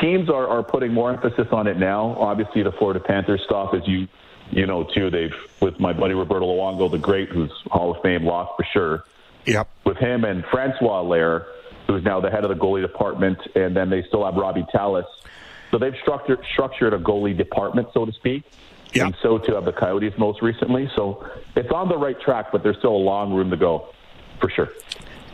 teams 0.00 0.28
are, 0.28 0.46
are 0.46 0.62
putting 0.62 0.92
more 0.92 1.12
emphasis 1.12 1.48
on 1.52 1.66
it 1.66 1.78
now. 1.78 2.16
Obviously, 2.18 2.62
the 2.62 2.72
Florida 2.72 3.00
Panthers 3.00 3.40
stuff, 3.44 3.74
as 3.74 3.86
you 3.86 4.06
you 4.50 4.66
know 4.66 4.84
too, 4.84 5.10
they've 5.10 5.34
with 5.60 5.80
my 5.80 5.92
buddy 5.92 6.14
Roberto 6.14 6.46
Luongo, 6.46 6.90
the 6.90 6.98
great, 6.98 7.28
who's 7.30 7.50
Hall 7.70 7.96
of 7.96 8.02
Fame 8.02 8.24
lost 8.24 8.52
for 8.56 8.66
sure. 8.72 9.04
Yep. 9.46 9.68
With 9.84 9.96
him 9.96 10.24
and 10.24 10.44
Francois 10.50 11.02
Allaire, 11.02 11.46
who's 11.86 12.04
now 12.04 12.20
the 12.20 12.30
head 12.30 12.44
of 12.44 12.50
the 12.50 12.56
goalie 12.56 12.82
department, 12.82 13.38
and 13.54 13.74
then 13.74 13.90
they 13.90 14.02
still 14.04 14.24
have 14.24 14.34
Robbie 14.34 14.66
Tallas. 14.72 15.06
So 15.70 15.78
they've 15.78 15.96
structured 16.02 16.44
structured 16.52 16.92
a 16.94 16.98
goalie 16.98 17.36
department, 17.36 17.88
so 17.94 18.04
to 18.04 18.12
speak. 18.12 18.44
Yep. 18.94 19.06
And 19.06 19.16
so 19.22 19.38
too 19.38 19.54
have 19.54 19.64
the 19.64 19.72
Coyotes 19.72 20.14
most 20.18 20.42
recently. 20.42 20.90
So 20.96 21.26
it's 21.54 21.70
on 21.70 21.88
the 21.88 21.96
right 21.96 22.20
track, 22.20 22.52
but 22.52 22.62
there's 22.62 22.78
still 22.78 22.94
a 22.94 23.04
long 23.04 23.32
room 23.32 23.50
to 23.50 23.56
go, 23.56 23.88
for 24.40 24.50
sure. 24.50 24.68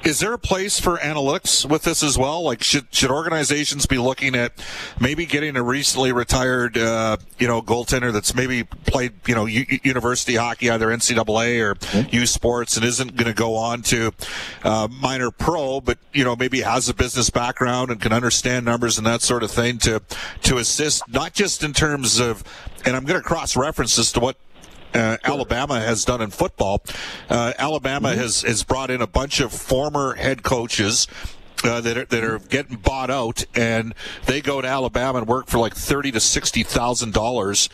Is 0.06 0.20
there 0.20 0.32
a 0.32 0.38
place 0.38 0.78
for 0.78 0.98
analytics 0.98 1.68
with 1.68 1.82
this 1.82 2.00
as 2.04 2.16
well? 2.16 2.44
Like, 2.44 2.62
should 2.62 2.86
should 2.92 3.10
organizations 3.10 3.86
be 3.86 3.98
looking 3.98 4.36
at 4.36 4.52
maybe 5.00 5.26
getting 5.26 5.56
a 5.56 5.64
recently 5.64 6.12
retired, 6.12 6.78
uh, 6.78 7.16
you 7.40 7.48
know, 7.48 7.60
goaltender 7.60 8.12
that's 8.12 8.32
maybe 8.32 8.62
played, 8.62 9.14
you 9.26 9.34
know, 9.34 9.46
u- 9.46 9.66
university 9.82 10.36
hockey, 10.36 10.70
either 10.70 10.86
NCAA 10.86 11.60
or 11.60 11.74
mm-hmm. 11.74 12.14
U 12.14 12.24
Sports, 12.24 12.76
and 12.76 12.86
isn't 12.86 13.16
going 13.16 13.26
to 13.26 13.34
go 13.34 13.56
on 13.56 13.82
to 13.82 14.12
uh, 14.62 14.86
minor 14.88 15.32
pro, 15.32 15.80
but 15.80 15.98
you 16.12 16.22
know, 16.22 16.36
maybe 16.36 16.60
has 16.60 16.88
a 16.88 16.94
business 16.94 17.28
background 17.28 17.90
and 17.90 18.00
can 18.00 18.12
understand 18.12 18.64
numbers 18.64 18.98
and 18.98 19.06
that 19.08 19.22
sort 19.22 19.42
of 19.42 19.50
thing 19.50 19.78
to 19.78 20.00
to 20.42 20.58
assist, 20.58 21.02
not 21.08 21.32
just 21.32 21.64
in 21.64 21.72
terms 21.72 22.20
of, 22.20 22.44
and 22.84 22.94
I'm 22.94 23.06
going 23.06 23.20
to 23.20 23.26
cross 23.26 23.56
reference 23.56 23.96
this 23.96 24.12
to 24.12 24.20
what 24.20 24.36
uh, 24.96 25.16
Alabama 25.22 25.80
has 25.80 26.04
done 26.04 26.20
in 26.20 26.30
football. 26.30 26.82
Uh, 27.28 27.52
Alabama 27.58 28.08
mm-hmm. 28.08 28.20
has 28.20 28.42
has 28.42 28.62
brought 28.64 28.90
in 28.90 29.02
a 29.02 29.06
bunch 29.06 29.40
of 29.40 29.52
former 29.52 30.14
head 30.14 30.42
coaches. 30.42 31.06
Uh, 31.64 31.80
that 31.80 31.96
are 31.96 32.04
that 32.04 32.22
are 32.22 32.38
getting 32.38 32.76
bought 32.76 33.10
out, 33.10 33.42
and 33.54 33.94
they 34.26 34.42
go 34.42 34.60
to 34.60 34.68
Alabama 34.68 35.18
and 35.18 35.26
work 35.26 35.46
for 35.46 35.58
like 35.58 35.74
thirty 35.74 36.12
to 36.12 36.20
sixty 36.20 36.62
thousand 36.62 37.14
dollars, 37.14 37.70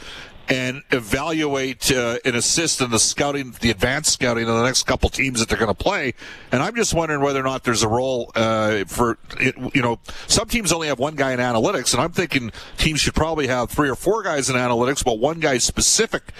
and 0.49 0.83
evaluate 0.91 1.91
uh, 1.93 2.19
and 2.25 2.37
assist 2.37 2.81
in 2.81 2.91
the 2.91 2.99
scouting, 2.99 3.55
the 3.61 3.71
advanced 3.71 4.13
scouting 4.13 4.49
of 4.49 4.57
the 4.57 4.65
next 4.65 4.85
couple 4.85 5.09
teams 5.09 5.41
that 5.41 5.49
they're 5.49 5.59
going 5.59 5.69
to 5.69 5.75
play. 5.75 6.15
And 6.51 6.63
I'm 6.63 6.75
just 6.75 6.95
wondering 6.95 7.21
whether 7.21 7.41
or 7.41 7.45
not 7.45 7.65
there's 7.65 7.83
a 7.83 7.89
role 7.89 8.31
uh, 8.35 8.85
for, 8.87 9.19
it, 9.39 9.55
you 9.75 9.83
know, 9.83 9.99
some 10.27 10.49
teams 10.49 10.73
only 10.73 10.89
have 10.89 10.99
one 10.99 11.15
guy 11.15 11.33
in 11.33 11.39
analytics, 11.39 11.95
and 11.95 12.03
I'm 12.03 12.13
thinking 12.13 12.51
teams 12.77 13.01
should 13.01 13.15
probably 13.15 13.47
have 13.47 13.71
three 13.71 13.89
or 13.89 13.95
four 13.95 14.23
guys 14.23 14.51
in 14.51 14.57
analytics, 14.57 15.05
but 15.05 15.19
one 15.19 15.41
guy 15.41 15.59
specific 15.59 16.33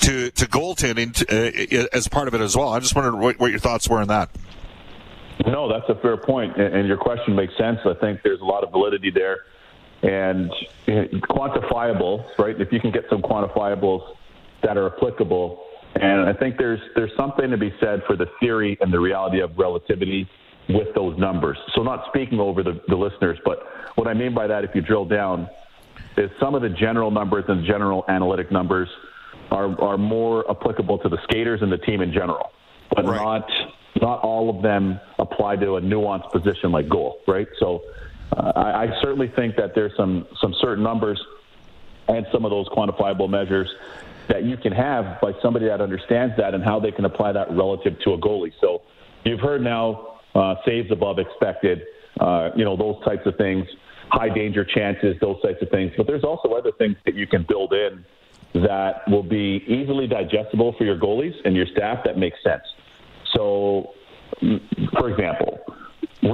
to 0.00 0.30
to 0.30 0.46
goaltending 0.46 1.12
to, 1.14 1.82
uh, 1.82 1.86
as 1.92 2.08
part 2.08 2.26
of 2.26 2.34
it 2.34 2.40
as 2.40 2.56
well. 2.56 2.70
I 2.70 2.80
just 2.80 2.96
wondered 2.96 3.16
what, 3.16 3.38
what 3.38 3.50
your 3.50 3.60
thoughts 3.60 3.88
were 3.88 3.98
on 3.98 4.08
that. 4.08 4.30
No, 5.46 5.72
that's 5.72 5.88
a 5.88 6.00
fair 6.00 6.16
point, 6.16 6.56
and 6.56 6.86
your 6.86 6.96
question 6.96 7.34
makes 7.34 7.56
sense. 7.56 7.78
I 7.84 7.94
think 8.00 8.20
there's 8.22 8.40
a 8.40 8.44
lot 8.44 8.64
of 8.64 8.72
validity 8.72 9.10
there 9.10 9.40
and 10.02 10.50
quantifiable, 10.88 12.24
right? 12.38 12.58
If 12.60 12.72
you 12.72 12.80
can 12.80 12.90
get 12.90 13.04
some 13.10 13.22
quantifiables 13.22 14.16
that 14.62 14.76
are 14.76 14.86
applicable, 14.94 15.62
and 15.96 16.28
I 16.28 16.32
think 16.32 16.56
there's 16.56 16.80
there's 16.94 17.14
something 17.16 17.50
to 17.50 17.56
be 17.56 17.74
said 17.80 18.02
for 18.06 18.16
the 18.16 18.26
theory 18.40 18.78
and 18.80 18.92
the 18.92 19.00
reality 19.00 19.40
of 19.40 19.58
relativity 19.58 20.28
with 20.68 20.94
those 20.94 21.18
numbers. 21.18 21.58
So 21.74 21.82
not 21.82 22.04
speaking 22.08 22.38
over 22.38 22.62
the, 22.62 22.80
the 22.88 22.96
listeners, 22.96 23.38
but 23.44 23.66
what 23.96 24.06
I 24.06 24.14
mean 24.14 24.34
by 24.34 24.46
that, 24.46 24.64
if 24.64 24.74
you 24.74 24.82
drill 24.82 25.04
down, 25.04 25.48
is 26.16 26.30
some 26.38 26.54
of 26.54 26.62
the 26.62 26.68
general 26.68 27.10
numbers 27.10 27.44
and 27.48 27.64
general 27.66 28.04
analytic 28.08 28.50
numbers 28.50 28.88
are 29.50 29.78
are 29.80 29.98
more 29.98 30.48
applicable 30.50 30.98
to 30.98 31.08
the 31.08 31.18
skaters 31.24 31.62
and 31.62 31.70
the 31.70 31.78
team 31.78 32.00
in 32.00 32.12
general, 32.12 32.52
but 32.94 33.04
right. 33.04 33.16
not 33.16 33.50
not 34.00 34.20
all 34.20 34.54
of 34.54 34.62
them 34.62 35.00
apply 35.18 35.56
to 35.56 35.76
a 35.76 35.80
nuanced 35.80 36.30
position 36.30 36.70
like 36.70 36.88
goal, 36.88 37.20
right? 37.26 37.48
So 37.58 37.82
uh, 38.36 38.52
I, 38.56 38.84
I 38.84 39.00
certainly 39.00 39.28
think 39.28 39.56
that 39.56 39.74
there's 39.74 39.92
some 39.96 40.26
some 40.40 40.54
certain 40.60 40.84
numbers 40.84 41.20
and 42.08 42.26
some 42.32 42.44
of 42.44 42.50
those 42.50 42.68
quantifiable 42.68 43.28
measures 43.28 43.68
that 44.28 44.44
you 44.44 44.56
can 44.56 44.72
have 44.72 45.20
by 45.20 45.32
somebody 45.42 45.66
that 45.66 45.80
understands 45.80 46.34
that 46.36 46.54
and 46.54 46.62
how 46.62 46.78
they 46.78 46.92
can 46.92 47.04
apply 47.04 47.32
that 47.32 47.50
relative 47.50 47.98
to 48.00 48.12
a 48.12 48.18
goalie. 48.18 48.52
So 48.60 48.82
you've 49.24 49.40
heard 49.40 49.62
now 49.62 50.18
uh, 50.34 50.54
saves 50.64 50.90
above 50.90 51.18
expected, 51.18 51.82
uh, 52.20 52.50
you 52.56 52.64
know 52.64 52.76
those 52.76 53.02
types 53.04 53.26
of 53.26 53.36
things, 53.36 53.66
high 54.10 54.28
danger 54.28 54.64
chances, 54.64 55.16
those 55.20 55.40
types 55.42 55.62
of 55.62 55.68
things. 55.70 55.92
But 55.96 56.06
there's 56.06 56.24
also 56.24 56.50
other 56.50 56.72
things 56.72 56.96
that 57.06 57.14
you 57.14 57.26
can 57.26 57.44
build 57.48 57.72
in 57.72 58.04
that 58.54 59.08
will 59.08 59.22
be 59.22 59.62
easily 59.66 60.06
digestible 60.06 60.74
for 60.76 60.84
your 60.84 60.98
goalies 60.98 61.34
and 61.44 61.54
your 61.54 61.66
staff 61.66 62.04
that 62.04 62.18
makes 62.18 62.38
sense. 62.42 62.62
So, 63.34 63.92
for 64.98 65.10
example, 65.10 65.59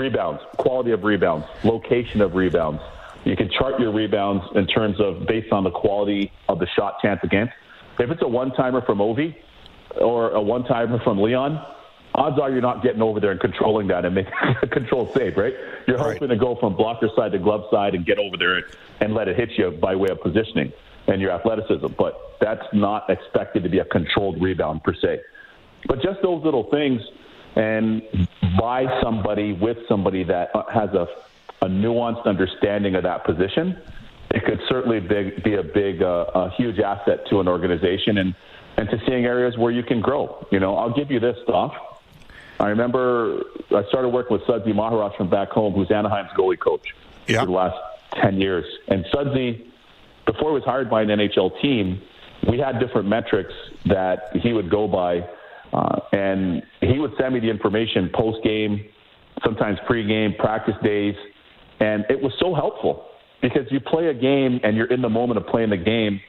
rebounds, 0.07 0.41
quality 0.57 0.93
of 0.93 1.03
rebounds, 1.03 1.47
location 1.65 2.21
of 2.21 2.35
rebounds. 2.35 2.81
You 3.25 3.37
can 3.37 3.51
chart 3.51 3.81
your 3.81 3.93
rebounds 3.93 4.45
in 4.55 4.67
terms 4.67 5.01
of 5.01 5.27
based 5.27 5.53
on 5.53 5.65
the 5.65 5.71
quality 5.71 6.31
of 6.49 6.61
the 6.61 6.67
shot 6.77 7.01
chance 7.03 7.21
against. 7.25 7.53
If 7.99 8.11
it's 8.11 8.23
a 8.23 8.29
one 8.29 8.53
timer 8.53 8.83
from 8.83 8.99
Ovi 8.99 9.35
or 10.01 10.31
a 10.31 10.41
one 10.41 10.65
timer 10.65 11.01
from 11.03 11.21
Leon, 11.21 11.61
odds 12.15 12.39
are 12.39 12.51
you're 12.51 12.61
not 12.61 12.85
getting 12.85 13.03
over 13.03 13.19
there 13.19 13.33
and 13.33 13.41
controlling 13.41 13.89
that 13.89 14.05
and 14.05 14.15
making 14.15 14.33
a 14.63 14.69
control 14.69 15.11
save, 15.13 15.37
right? 15.37 15.55
You're 15.89 15.99
hoping 15.99 16.29
right. 16.29 16.31
to 16.31 16.37
go 16.37 16.57
from 16.61 16.77
blocker 16.77 17.09
side 17.17 17.33
to 17.33 17.39
glove 17.39 17.65
side 17.73 17.97
and 17.97 18.07
get 18.07 18.19
over 18.19 18.37
there 18.37 18.63
and 19.01 19.13
let 19.13 19.27
it 19.27 19.37
hit 19.37 19.51
you 19.59 19.73
by 19.73 19.97
way 19.97 20.11
of 20.11 20.21
positioning 20.21 20.73
and 21.09 21.21
your 21.21 21.33
athleticism. 21.33 21.89
But 21.99 22.21
that's 22.41 22.67
not 22.73 23.11
expected 23.11 23.65
to 23.65 23.69
be 23.69 23.81
a 23.81 23.85
controlled 23.87 24.41
rebound 24.41 24.85
per 24.85 24.95
se. 24.95 25.21
But 25.89 26.01
just 26.01 26.23
those 26.23 26.45
little 26.45 26.71
things 26.71 27.01
and 27.57 28.03
by 28.59 29.01
somebody 29.03 29.55
with 29.55 29.79
somebody 29.89 30.23
that 30.25 30.51
has 30.73 30.91
a, 30.91 31.09
a 31.63 31.67
nuanced 31.67 32.27
understanding 32.27 32.95
of 32.95 33.03
that 33.03 33.25
position, 33.25 33.81
it 34.31 34.45
could 34.45 34.61
certainly 34.69 35.01
be, 35.01 35.31
be 35.43 35.55
a 35.55 35.63
big, 35.63 36.03
uh, 36.03 36.27
a 36.35 36.51
huge 36.51 36.79
asset 36.79 37.27
to 37.31 37.41
an 37.41 37.49
organization 37.49 38.19
and, 38.19 38.35
and 38.77 38.91
to 38.91 39.01
seeing 39.07 39.25
areas 39.25 39.57
where 39.57 39.73
you 39.73 39.83
can 39.83 40.03
grow. 40.03 40.47
You 40.51 40.61
know, 40.61 40.77
I'll 40.77 40.93
give 40.93 41.11
you 41.11 41.19
this 41.19 41.37
stuff. 41.45 41.73
I 42.61 42.69
remember 42.69 43.43
I 43.71 43.85
started 43.89 44.11
working 44.11 44.37
with 44.37 44.47
Sudsy 44.47 44.75
Maharaj 44.75 45.17
from 45.17 45.31
back 45.31 45.51
home, 45.51 45.73
who's 45.73 45.91
Anaheim's 45.91 46.31
goalie 46.37 46.59
coach 46.59 46.95
yeah. 47.27 47.41
for 47.41 47.47
the 47.47 47.53
last 47.53 47.77
10 48.21 48.39
years. 48.39 48.67
And 48.89 49.07
Sudsy, 49.13 49.67
before 50.27 50.51
he 50.51 50.55
was 50.55 50.65
hired 50.65 50.91
by 50.91 51.03
an 51.03 51.09
NHL 51.09 51.61
team, 51.63 52.03
we 52.49 52.59
had 52.59 52.79
different 52.81 53.09
metrics 53.09 53.55
that 53.87 54.37
he 54.37 54.53
would 54.53 54.71
go 54.71 54.87
by 54.87 55.27
uh, 55.73 56.01
and 56.13 56.63
he 56.81 56.99
would 56.99 57.13
send 57.21 57.35
me 57.35 57.41
the 57.41 57.51
information 57.51 58.11
post 58.15 58.43
game, 58.45 58.85
sometimes 59.45 59.79
pre 59.87 60.07
game, 60.07 60.35
practice 60.39 60.75
days. 60.83 61.15
And 61.81 62.05
it 62.09 62.21
was 62.21 62.33
so 62.41 62.55
helpful 62.55 63.07
because 63.43 63.67
you 63.71 63.81
play 63.81 64.07
a 64.07 64.15
game 64.15 64.61
and 64.65 64.77
you're 64.77 64.91
in 64.93 65.03
the 65.03 65.09
moment 65.09 65.39
of 65.39 65.47
playing 65.47 65.71
the 65.71 65.77
game. 65.77 66.21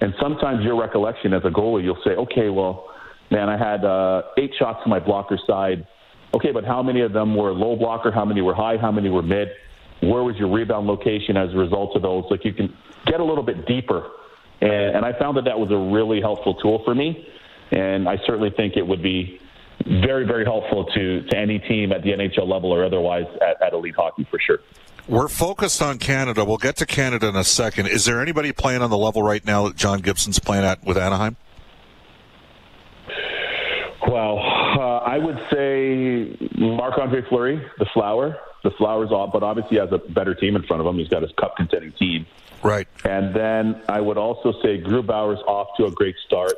And 0.00 0.12
sometimes 0.20 0.64
your 0.64 0.78
recollection 0.80 1.32
as 1.32 1.42
a 1.44 1.48
goalie, 1.48 1.84
you'll 1.84 2.02
say, 2.04 2.10
okay, 2.10 2.50
well, 2.50 2.88
man, 3.30 3.48
I 3.48 3.56
had 3.56 3.84
uh, 3.84 4.22
eight 4.36 4.52
shots 4.58 4.80
to 4.84 4.90
my 4.90 4.98
blocker 4.98 5.38
side. 5.46 5.86
Okay, 6.34 6.52
but 6.52 6.64
how 6.64 6.82
many 6.82 7.00
of 7.00 7.12
them 7.12 7.34
were 7.34 7.52
low 7.52 7.76
blocker? 7.76 8.10
How 8.10 8.24
many 8.24 8.42
were 8.42 8.54
high? 8.54 8.76
How 8.76 8.90
many 8.90 9.08
were 9.08 9.22
mid? 9.22 9.48
Where 10.02 10.22
was 10.22 10.36
your 10.36 10.52
rebound 10.52 10.86
location 10.86 11.36
as 11.36 11.54
a 11.54 11.56
result 11.56 11.96
of 11.96 12.02
those? 12.02 12.24
Like 12.30 12.44
you 12.44 12.52
can 12.52 12.74
get 13.06 13.20
a 13.20 13.24
little 13.24 13.44
bit 13.44 13.66
deeper. 13.66 14.06
And, 14.60 14.96
and 14.96 15.04
I 15.04 15.18
found 15.18 15.36
that 15.38 15.44
that 15.44 15.58
was 15.58 15.70
a 15.70 15.94
really 15.94 16.20
helpful 16.20 16.54
tool 16.54 16.82
for 16.84 16.94
me. 16.94 17.26
And 17.70 18.08
I 18.08 18.18
certainly 18.26 18.50
think 18.50 18.76
it 18.76 18.86
would 18.86 19.02
be 19.02 19.40
very, 19.84 20.24
very 20.26 20.44
helpful 20.44 20.84
to, 20.86 21.22
to 21.22 21.36
any 21.36 21.58
team 21.58 21.92
at 21.92 22.02
the 22.02 22.10
NHL 22.10 22.48
level 22.48 22.72
or 22.72 22.84
otherwise 22.84 23.26
at, 23.42 23.60
at 23.62 23.72
elite 23.72 23.94
hockey 23.96 24.26
for 24.30 24.38
sure. 24.38 24.58
We're 25.08 25.28
focused 25.28 25.82
on 25.82 25.98
Canada. 25.98 26.44
We'll 26.44 26.56
get 26.56 26.76
to 26.78 26.86
Canada 26.86 27.28
in 27.28 27.36
a 27.36 27.44
second. 27.44 27.86
Is 27.86 28.04
there 28.06 28.20
anybody 28.20 28.52
playing 28.52 28.82
on 28.82 28.90
the 28.90 28.96
level 28.96 29.22
right 29.22 29.44
now 29.44 29.68
that 29.68 29.76
John 29.76 30.00
Gibson's 30.00 30.40
playing 30.40 30.64
at 30.64 30.82
with 30.84 30.98
Anaheim? 30.98 31.36
Well, 34.08 34.38
uh, 34.38 34.98
I 34.98 35.18
would 35.18 35.38
say 35.50 36.36
Marc 36.56 36.98
Andre 36.98 37.22
Fleury, 37.28 37.64
the 37.78 37.86
flower. 37.92 38.36
The 38.64 38.70
flower's 38.72 39.12
off, 39.12 39.32
but 39.32 39.44
obviously 39.44 39.78
has 39.78 39.92
a 39.92 39.98
better 39.98 40.34
team 40.34 40.56
in 40.56 40.64
front 40.64 40.80
of 40.80 40.88
him. 40.88 40.98
He's 40.98 41.08
got 41.08 41.22
his 41.22 41.30
cup 41.38 41.56
contending 41.56 41.92
team. 41.92 42.26
Right. 42.64 42.88
And 43.04 43.34
then 43.34 43.80
I 43.88 44.00
would 44.00 44.18
also 44.18 44.52
say 44.60 44.80
Grubauer's 44.80 45.40
off 45.46 45.68
to 45.76 45.86
a 45.86 45.90
great 45.92 46.16
start 46.26 46.54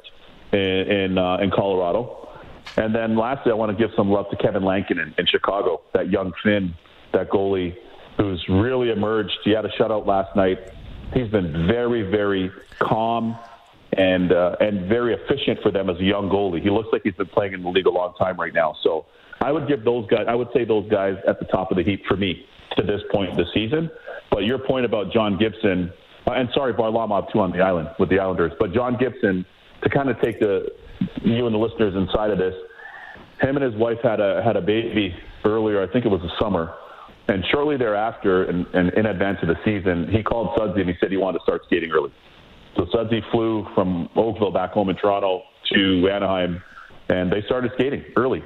in 0.52 0.58
in, 0.58 1.18
uh, 1.18 1.38
in 1.38 1.50
Colorado. 1.50 2.28
And 2.76 2.94
then 2.94 3.16
lastly, 3.16 3.50
I 3.50 3.54
want 3.54 3.76
to 3.76 3.78
give 3.78 3.94
some 3.96 4.10
love 4.10 4.26
to 4.30 4.36
Kevin 4.36 4.62
Lankinen 4.62 5.08
in, 5.08 5.14
in 5.18 5.26
Chicago, 5.26 5.80
that 5.94 6.10
young 6.10 6.32
Finn, 6.42 6.74
that 7.12 7.30
goalie 7.30 7.74
who's 8.18 8.44
really 8.48 8.90
emerged. 8.90 9.38
He 9.44 9.52
had 9.52 9.64
a 9.64 9.70
shutout 9.70 10.06
last 10.06 10.36
night. 10.36 10.58
He's 11.14 11.30
been 11.30 11.66
very, 11.66 12.02
very 12.02 12.50
calm 12.78 13.38
and 13.96 14.32
uh, 14.32 14.56
and 14.60 14.88
very 14.88 15.14
efficient 15.14 15.60
for 15.62 15.70
them 15.70 15.88
as 15.88 15.98
a 15.98 16.04
young 16.04 16.28
goalie. 16.28 16.62
He 16.62 16.68
looks 16.68 16.88
like 16.92 17.02
he's 17.04 17.14
been 17.14 17.28
playing 17.28 17.54
in 17.54 17.62
the 17.62 17.70
league 17.70 17.86
a 17.86 17.90
long 17.90 18.14
time 18.18 18.38
right 18.38 18.52
now. 18.52 18.74
So 18.82 19.06
I 19.40 19.50
would 19.52 19.66
give 19.66 19.84
those 19.84 20.06
guys. 20.08 20.26
I 20.28 20.34
would 20.34 20.48
say 20.52 20.64
those 20.64 20.88
guys 20.90 21.16
at 21.26 21.38
the 21.38 21.46
top 21.46 21.70
of 21.70 21.78
the 21.78 21.84
heap 21.84 22.04
for 22.06 22.16
me 22.16 22.44
to 22.76 22.82
this 22.82 23.00
point 23.10 23.30
in 23.30 23.36
the 23.36 23.46
season. 23.54 23.90
But 24.30 24.44
your 24.44 24.58
point 24.58 24.84
about 24.84 25.10
John 25.10 25.38
Gibson, 25.38 25.90
uh, 26.26 26.32
and 26.32 26.50
sorry, 26.52 26.74
Varlamov 26.74 27.32
too 27.32 27.40
on 27.40 27.52
the 27.52 27.60
island 27.60 27.88
with 27.98 28.10
the 28.10 28.18
Islanders, 28.18 28.52
but 28.58 28.74
John 28.74 28.98
Gibson 28.98 29.46
to 29.82 29.88
kind 29.88 30.08
of 30.08 30.20
take 30.20 30.40
the 30.40 30.72
you 31.22 31.46
and 31.46 31.54
the 31.54 31.58
listeners 31.58 31.94
inside 31.94 32.30
of 32.30 32.38
this, 32.38 32.54
him 33.40 33.56
and 33.56 33.64
his 33.64 33.74
wife 33.74 33.98
had 34.02 34.20
a 34.20 34.42
had 34.42 34.56
a 34.56 34.60
baby 34.60 35.14
earlier. 35.44 35.82
I 35.82 35.92
think 35.92 36.04
it 36.04 36.08
was 36.08 36.20
the 36.20 36.32
summer, 36.40 36.74
and 37.28 37.44
shortly 37.50 37.76
thereafter, 37.76 38.44
and, 38.44 38.66
and 38.74 38.92
in 38.94 39.06
advance 39.06 39.38
of 39.42 39.48
the 39.48 39.58
season, 39.64 40.08
he 40.10 40.22
called 40.22 40.56
Sudsy 40.56 40.80
and 40.80 40.90
he 40.90 40.96
said 41.00 41.10
he 41.10 41.16
wanted 41.16 41.38
to 41.38 41.44
start 41.44 41.62
skating 41.66 41.90
early. 41.92 42.12
So 42.76 42.86
Sudsy 42.92 43.22
flew 43.30 43.66
from 43.74 44.08
Oakville 44.16 44.50
back 44.50 44.72
home 44.72 44.88
in 44.88 44.96
Toronto 44.96 45.42
to 45.72 46.08
Anaheim, 46.10 46.62
and 47.08 47.32
they 47.32 47.42
started 47.42 47.72
skating 47.74 48.04
early. 48.16 48.42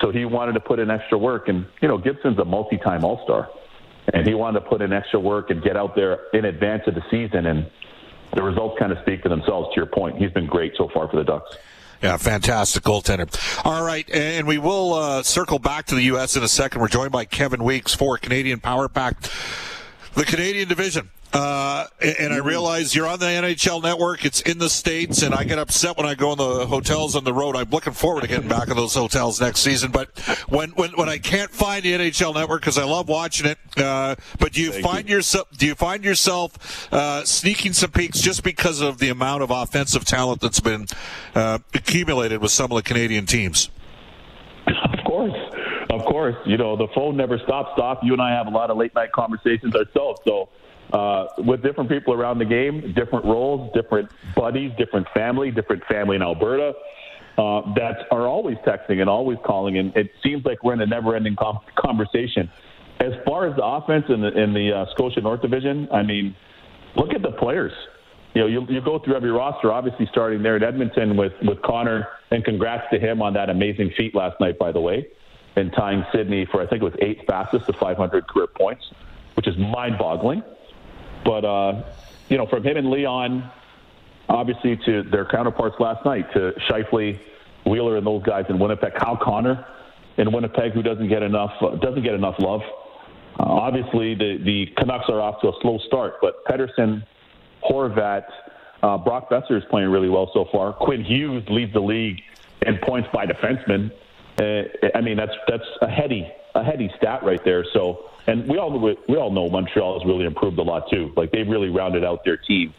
So 0.00 0.10
he 0.10 0.24
wanted 0.24 0.52
to 0.52 0.60
put 0.60 0.78
in 0.78 0.90
extra 0.90 1.18
work, 1.18 1.48
and 1.48 1.66
you 1.82 1.88
know 1.88 1.98
Gibson's 1.98 2.38
a 2.38 2.44
multi-time 2.44 3.04
All-Star, 3.04 3.48
and 4.12 4.26
he 4.26 4.34
wanted 4.34 4.60
to 4.60 4.66
put 4.66 4.80
in 4.80 4.92
extra 4.92 5.20
work 5.20 5.50
and 5.50 5.62
get 5.62 5.76
out 5.76 5.94
there 5.94 6.20
in 6.32 6.44
advance 6.44 6.82
of 6.86 6.94
the 6.94 7.02
season 7.10 7.46
and 7.46 7.70
the 8.34 8.42
results 8.42 8.78
kind 8.78 8.92
of 8.92 8.98
speak 9.02 9.22
for 9.22 9.28
themselves. 9.28 9.68
To 9.74 9.76
your 9.76 9.86
point, 9.86 10.18
he's 10.18 10.30
been 10.30 10.46
great 10.46 10.72
so 10.76 10.88
far 10.88 11.08
for 11.08 11.16
the 11.16 11.24
Ducks. 11.24 11.56
Yeah, 12.02 12.16
fantastic 12.16 12.82
goaltender. 12.82 13.28
All 13.64 13.84
right, 13.84 14.08
and 14.10 14.46
we 14.46 14.56
will 14.56 14.94
uh, 14.94 15.22
circle 15.22 15.58
back 15.58 15.86
to 15.86 15.94
the 15.94 16.02
U.S. 16.04 16.34
in 16.34 16.42
a 16.42 16.48
second. 16.48 16.80
We're 16.80 16.88
joined 16.88 17.12
by 17.12 17.26
Kevin 17.26 17.62
Weeks 17.62 17.94
for 17.94 18.16
Canadian 18.16 18.58
Power 18.58 18.88
Pack, 18.88 19.20
the 20.14 20.24
Canadian 20.24 20.66
division. 20.66 21.10
Uh, 21.32 21.86
and 22.00 22.32
I 22.32 22.38
realize 22.38 22.94
you're 22.94 23.06
on 23.06 23.20
the 23.20 23.26
NHL 23.26 23.82
network. 23.82 24.24
It's 24.24 24.40
in 24.40 24.58
the 24.58 24.68
States, 24.68 25.22
and 25.22 25.32
I 25.32 25.44
get 25.44 25.58
upset 25.58 25.96
when 25.96 26.06
I 26.06 26.14
go 26.14 26.32
in 26.32 26.38
the 26.38 26.66
hotels 26.66 27.14
on 27.14 27.22
the 27.22 27.32
road. 27.32 27.54
I'm 27.54 27.70
looking 27.70 27.92
forward 27.92 28.22
to 28.22 28.26
getting 28.26 28.48
back 28.48 28.68
in 28.68 28.76
those 28.76 28.94
hotels 28.94 29.40
next 29.40 29.60
season. 29.60 29.92
But 29.92 30.18
when, 30.48 30.70
when, 30.70 30.90
when 30.92 31.08
I 31.08 31.18
can't 31.18 31.50
find 31.50 31.84
the 31.84 31.92
NHL 31.92 32.34
network, 32.34 32.62
because 32.62 32.78
I 32.78 32.84
love 32.84 33.08
watching 33.08 33.46
it, 33.46 33.58
uh, 33.76 34.16
but 34.40 34.52
do 34.52 34.60
you 34.60 34.72
Thank 34.72 34.84
find 34.84 35.08
you. 35.08 35.16
yourself, 35.16 35.48
do 35.56 35.66
you 35.66 35.76
find 35.76 36.04
yourself, 36.04 36.92
uh, 36.92 37.24
sneaking 37.24 37.74
some 37.74 37.92
peaks 37.92 38.20
just 38.20 38.42
because 38.42 38.80
of 38.80 38.98
the 38.98 39.08
amount 39.08 39.42
of 39.42 39.50
offensive 39.50 40.04
talent 40.04 40.40
that's 40.40 40.60
been, 40.60 40.86
uh, 41.36 41.60
accumulated 41.74 42.42
with 42.42 42.50
some 42.50 42.72
of 42.72 42.76
the 42.76 42.82
Canadian 42.82 43.26
teams? 43.26 43.70
Of 44.66 45.04
course. 45.04 45.32
Of 45.90 46.04
course. 46.04 46.36
You 46.44 46.56
know, 46.56 46.76
the 46.76 46.88
phone 46.94 47.16
never 47.16 47.38
stops, 47.38 47.70
Doc. 47.76 48.00
You 48.02 48.12
and 48.12 48.22
I 48.22 48.30
have 48.30 48.46
a 48.46 48.50
lot 48.50 48.70
of 48.70 48.76
late 48.76 48.94
night 48.94 49.12
conversations 49.12 49.74
ourselves. 49.74 50.20
So, 50.26 50.48
uh, 50.92 51.26
with 51.38 51.62
different 51.62 51.88
people 51.88 52.14
around 52.14 52.38
the 52.38 52.44
game, 52.44 52.92
different 52.94 53.24
roles, 53.24 53.72
different 53.74 54.08
buddies, 54.34 54.72
different 54.78 55.06
family, 55.14 55.50
different 55.50 55.84
family 55.84 56.16
in 56.16 56.22
Alberta 56.22 56.72
uh, 57.38 57.74
that 57.74 58.06
are 58.10 58.26
always 58.26 58.56
texting 58.58 59.00
and 59.00 59.08
always 59.08 59.38
calling, 59.44 59.78
and 59.78 59.96
it 59.96 60.10
seems 60.22 60.44
like 60.44 60.62
we're 60.62 60.74
in 60.74 60.80
a 60.80 60.86
never-ending 60.86 61.36
com- 61.36 61.60
conversation. 61.78 62.50
As 63.00 63.12
far 63.24 63.46
as 63.46 63.56
the 63.56 63.64
offense 63.64 64.04
in 64.08 64.20
the 64.20 64.28
in 64.28 64.52
the 64.52 64.72
uh, 64.72 64.86
Scotia 64.92 65.20
North 65.20 65.40
Division, 65.40 65.88
I 65.90 66.02
mean, 66.02 66.36
look 66.96 67.14
at 67.14 67.22
the 67.22 67.32
players. 67.32 67.72
You 68.34 68.42
know, 68.42 68.46
you, 68.46 68.66
you 68.68 68.80
go 68.80 68.98
through 68.98 69.16
every 69.16 69.30
roster, 69.30 69.72
obviously 69.72 70.06
starting 70.12 70.42
there 70.42 70.56
at 70.56 70.62
Edmonton 70.62 71.16
with 71.16 71.32
with 71.42 71.62
Connor, 71.62 72.08
and 72.30 72.44
congrats 72.44 72.84
to 72.92 72.98
him 72.98 73.22
on 73.22 73.32
that 73.34 73.48
amazing 73.48 73.92
feat 73.96 74.14
last 74.14 74.38
night, 74.40 74.58
by 74.58 74.70
the 74.70 74.80
way, 74.80 75.06
and 75.56 75.72
tying 75.72 76.04
Sidney 76.12 76.46
for 76.50 76.60
I 76.60 76.66
think 76.66 76.82
it 76.82 76.84
was 76.84 76.94
eighth 77.00 77.24
fastest 77.26 77.66
to 77.66 77.72
500 77.72 78.26
career 78.28 78.48
points, 78.48 78.84
which 79.34 79.48
is 79.48 79.56
mind-boggling. 79.56 80.42
But, 81.24 81.44
uh, 81.44 81.82
you 82.28 82.38
know, 82.38 82.46
from 82.46 82.62
him 82.62 82.76
and 82.76 82.90
Leon, 82.90 83.50
obviously, 84.28 84.78
to 84.86 85.02
their 85.02 85.24
counterparts 85.26 85.76
last 85.78 86.04
night, 86.04 86.32
to 86.32 86.52
Scheifele, 86.68 87.18
Wheeler, 87.66 87.96
and 87.96 88.06
those 88.06 88.22
guys 88.22 88.46
in 88.48 88.58
Winnipeg, 88.58 88.94
Kyle 88.94 89.18
Connor 89.20 89.66
in 90.16 90.32
Winnipeg, 90.32 90.72
who 90.72 90.82
doesn't 90.82 91.08
get 91.08 91.22
enough 91.22 91.52
uh, 91.60 91.76
doesn't 91.76 92.02
get 92.02 92.14
enough 92.14 92.36
love. 92.38 92.62
Uh, 93.38 93.44
obviously, 93.44 94.14
the 94.14 94.38
the 94.44 94.66
Canucks 94.76 95.06
are 95.08 95.20
off 95.20 95.40
to 95.42 95.48
a 95.48 95.52
slow 95.62 95.78
start, 95.86 96.14
but 96.20 96.44
Pettersson, 96.46 97.04
Horvat, 97.68 98.24
uh, 98.82 98.98
Brock 98.98 99.30
Boeser 99.30 99.56
is 99.56 99.64
playing 99.70 99.88
really 99.90 100.08
well 100.08 100.30
so 100.32 100.46
far. 100.52 100.72
Quinn 100.72 101.04
Hughes 101.04 101.44
leads 101.48 101.72
the 101.72 101.80
league 101.80 102.20
in 102.66 102.78
points 102.78 103.08
by 103.12 103.26
defenseman. 103.26 103.90
Uh, 104.40 104.68
I 104.94 105.00
mean, 105.00 105.16
that's 105.16 105.34
that's 105.48 105.64
a 105.82 105.88
heady 105.88 106.30
a 106.54 106.64
heady 106.64 106.90
stat 106.96 107.22
right 107.22 107.42
there. 107.44 107.64
So 107.72 108.10
and 108.26 108.48
we 108.48 108.58
all 108.58 108.78
we 109.08 109.16
all 109.16 109.30
know 109.30 109.48
Montreal 109.48 109.98
has 109.98 110.06
really 110.06 110.24
improved 110.24 110.58
a 110.58 110.62
lot 110.62 110.90
too. 110.90 111.12
Like 111.16 111.32
they've 111.32 111.48
really 111.48 111.68
rounded 111.68 112.04
out 112.04 112.24
their 112.24 112.36
team. 112.36 112.74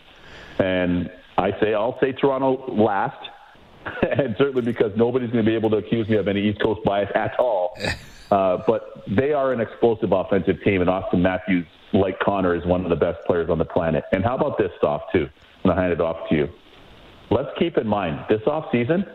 And 0.59 1.11
I 1.37 1.51
say 1.59 1.73
I'll 1.73 1.99
say 1.99 2.11
Toronto 2.11 2.73
last, 2.73 3.29
and 4.01 4.35
certainly 4.37 4.61
because 4.61 4.91
nobody's 4.95 5.31
going 5.31 5.43
to 5.43 5.49
be 5.49 5.55
able 5.55 5.69
to 5.71 5.77
accuse 5.77 6.07
me 6.07 6.17
of 6.17 6.27
any 6.27 6.49
East 6.49 6.61
Coast 6.61 6.83
bias 6.83 7.09
at 7.15 7.37
all. 7.39 7.77
Uh, 8.31 8.63
but 8.65 9.03
they 9.09 9.33
are 9.33 9.51
an 9.51 9.59
explosive 9.59 10.13
offensive 10.13 10.63
team, 10.63 10.79
and 10.79 10.89
Auston 10.89 11.19
Matthews, 11.19 11.67
like 11.91 12.17
Connor, 12.19 12.55
is 12.55 12.65
one 12.65 12.85
of 12.85 12.89
the 12.89 12.95
best 12.95 13.19
players 13.25 13.49
on 13.49 13.57
the 13.57 13.65
planet. 13.65 14.05
And 14.13 14.23
how 14.23 14.37
about 14.37 14.57
this 14.57 14.71
off 14.81 15.01
too? 15.11 15.27
And 15.63 15.69
I'm 15.69 15.75
going 15.75 15.75
to 15.75 15.81
hand 15.81 15.91
it 15.91 15.99
off 15.99 16.29
to 16.29 16.35
you. 16.37 16.49
Let's 17.29 17.49
keep 17.59 17.77
in 17.77 17.85
mind 17.85 18.23
this 18.29 18.41
off 18.47 18.71
season 18.71 19.05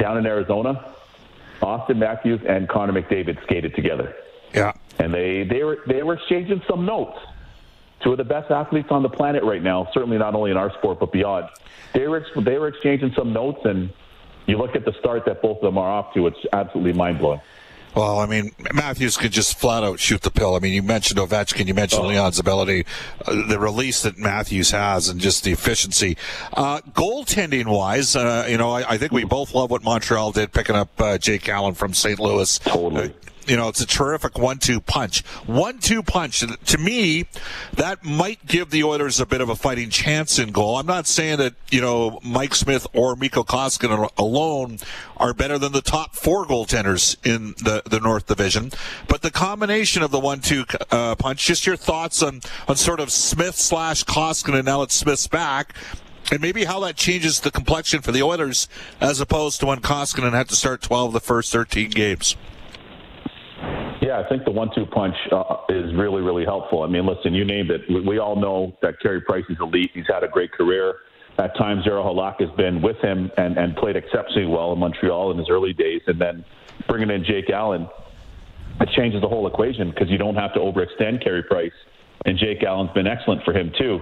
down 0.00 0.18
in 0.18 0.26
Arizona, 0.26 0.95
Auston 1.66 1.98
Matthews 1.98 2.40
and 2.48 2.68
Connor 2.68 2.92
McDavid 2.92 3.42
skated 3.42 3.74
together. 3.74 4.14
Yeah 4.54 4.72
and 4.98 5.12
they 5.12 5.44
they 5.44 5.62
were 5.62 5.78
they 5.86 6.02
were 6.02 6.14
exchanging 6.14 6.62
some 6.68 6.84
notes. 6.84 7.18
Two 8.02 8.12
of 8.12 8.18
the 8.18 8.24
best 8.24 8.50
athletes 8.50 8.88
on 8.90 9.02
the 9.02 9.08
planet 9.08 9.42
right 9.42 9.62
now, 9.62 9.88
certainly 9.92 10.18
not 10.18 10.34
only 10.34 10.50
in 10.50 10.56
our 10.56 10.72
sport 10.78 11.00
but 11.00 11.12
beyond. 11.12 11.48
They 11.92 12.08
were 12.08 12.24
they 12.36 12.58
were 12.58 12.68
exchanging 12.68 13.12
some 13.16 13.32
notes, 13.32 13.60
and 13.64 13.90
you 14.46 14.58
look 14.58 14.76
at 14.76 14.84
the 14.84 14.92
start 15.00 15.24
that 15.26 15.42
both 15.42 15.58
of 15.58 15.62
them 15.62 15.78
are 15.78 15.90
off 15.90 16.14
to. 16.14 16.26
It's 16.26 16.38
absolutely 16.52 16.92
mind 16.92 17.18
blowing. 17.18 17.40
Well, 17.96 18.18
I 18.18 18.26
mean, 18.26 18.52
Matthews 18.74 19.16
could 19.16 19.32
just 19.32 19.58
flat 19.58 19.82
out 19.82 19.98
shoot 19.98 20.20
the 20.20 20.30
pill. 20.30 20.54
I 20.54 20.58
mean, 20.58 20.74
you 20.74 20.82
mentioned 20.82 21.18
Ovechkin, 21.18 21.66
you 21.66 21.72
mentioned 21.72 22.04
oh. 22.04 22.08
Leon's 22.08 22.38
ability, 22.38 22.84
uh, 23.24 23.48
the 23.48 23.58
release 23.58 24.02
that 24.02 24.18
Matthews 24.18 24.70
has, 24.70 25.08
and 25.08 25.18
just 25.18 25.44
the 25.44 25.52
efficiency. 25.52 26.18
Uh, 26.52 26.80
goaltending 26.92 27.66
wise, 27.66 28.14
uh, 28.14 28.46
you 28.50 28.58
know, 28.58 28.70
I, 28.70 28.90
I, 28.90 28.98
think 28.98 29.12
we 29.12 29.24
both 29.24 29.54
love 29.54 29.70
what 29.70 29.82
Montreal 29.82 30.32
did 30.32 30.52
picking 30.52 30.76
up 30.76 30.90
uh, 31.00 31.16
Jake 31.16 31.48
Allen 31.48 31.72
from 31.72 31.94
St. 31.94 32.20
Louis. 32.20 32.58
Totally 32.58 33.14
you 33.46 33.56
know, 33.56 33.68
it's 33.68 33.80
a 33.80 33.86
terrific 33.86 34.38
one-two 34.38 34.80
punch. 34.80 35.24
One-two 35.46 36.02
punch. 36.02 36.40
To 36.40 36.78
me, 36.78 37.26
that 37.74 38.04
might 38.04 38.46
give 38.46 38.70
the 38.70 38.84
Oilers 38.84 39.20
a 39.20 39.26
bit 39.26 39.40
of 39.40 39.48
a 39.48 39.56
fighting 39.56 39.90
chance 39.90 40.38
in 40.38 40.52
goal. 40.52 40.76
I'm 40.76 40.86
not 40.86 41.06
saying 41.06 41.38
that 41.38 41.54
you 41.70 41.80
know 41.80 42.20
Mike 42.22 42.54
Smith 42.54 42.86
or 42.92 43.16
Mikko 43.16 43.44
Koskinen 43.44 44.10
alone 44.16 44.78
are 45.16 45.32
better 45.32 45.58
than 45.58 45.72
the 45.72 45.82
top 45.82 46.14
four 46.14 46.46
goaltenders 46.46 47.16
in 47.26 47.54
the 47.64 47.82
the 47.86 48.00
North 48.00 48.26
Division, 48.26 48.72
but 49.08 49.22
the 49.22 49.30
combination 49.30 50.02
of 50.02 50.10
the 50.10 50.20
one-two 50.20 50.64
uh, 50.90 51.14
punch. 51.14 51.44
Just 51.46 51.66
your 51.66 51.76
thoughts 51.76 52.22
on 52.22 52.40
on 52.68 52.76
sort 52.76 53.00
of 53.00 53.10
Smith 53.10 53.56
slash 53.56 54.04
Koskinen. 54.04 54.64
Now 54.64 54.82
it's 54.82 54.94
Smith's 54.94 55.26
back 55.26 55.74
and 56.30 56.40
maybe 56.40 56.64
how 56.64 56.80
that 56.80 56.96
changes 56.96 57.40
the 57.40 57.50
complexion 57.50 58.02
for 58.02 58.12
the 58.12 58.22
Oilers 58.22 58.68
as 59.00 59.20
opposed 59.20 59.60
to 59.60 59.66
when 59.66 59.80
Koskinen 59.80 60.32
had 60.32 60.48
to 60.48 60.56
start 60.56 60.82
12 60.82 61.08
of 61.08 61.12
the 61.12 61.20
first 61.20 61.52
13 61.52 61.90
games. 61.90 62.36
Yeah, 64.02 64.20
I 64.20 64.28
think 64.28 64.44
the 64.44 64.50
one-two 64.50 64.86
punch 64.86 65.14
uh, 65.32 65.56
is 65.70 65.94
really, 65.94 66.20
really 66.20 66.44
helpful. 66.44 66.82
I 66.82 66.86
mean, 66.86 67.06
listen, 67.06 67.32
you 67.32 67.44
named 67.44 67.70
it. 67.70 67.80
We, 67.88 68.00
we 68.00 68.18
all 68.18 68.36
know 68.36 68.76
that 68.82 69.00
Carey 69.00 69.22
Price 69.22 69.44
is 69.48 69.56
elite. 69.60 69.90
He's 69.94 70.06
had 70.06 70.22
a 70.22 70.28
great 70.28 70.52
career. 70.52 70.96
At 71.38 71.56
times, 71.56 71.84
Jaro 71.84 72.04
Halak 72.04 72.40
has 72.40 72.54
been 72.56 72.82
with 72.82 72.98
him 72.98 73.30
and, 73.38 73.56
and 73.56 73.74
played 73.76 73.96
exceptionally 73.96 74.46
well 74.46 74.72
in 74.72 74.78
Montreal 74.78 75.30
in 75.32 75.38
his 75.38 75.48
early 75.48 75.72
days. 75.72 76.02
And 76.06 76.20
then 76.20 76.44
bringing 76.88 77.10
in 77.10 77.24
Jake 77.24 77.48
Allen, 77.50 77.88
it 78.80 78.88
changes 78.90 79.22
the 79.22 79.28
whole 79.28 79.46
equation 79.46 79.90
because 79.90 80.10
you 80.10 80.18
don't 80.18 80.36
have 80.36 80.52
to 80.54 80.60
overextend 80.60 81.24
Carey 81.24 81.42
Price. 81.42 81.72
And 82.26 82.38
Jake 82.38 82.62
Allen's 82.62 82.90
been 82.92 83.06
excellent 83.06 83.44
for 83.44 83.54
him, 83.54 83.72
too. 83.78 84.00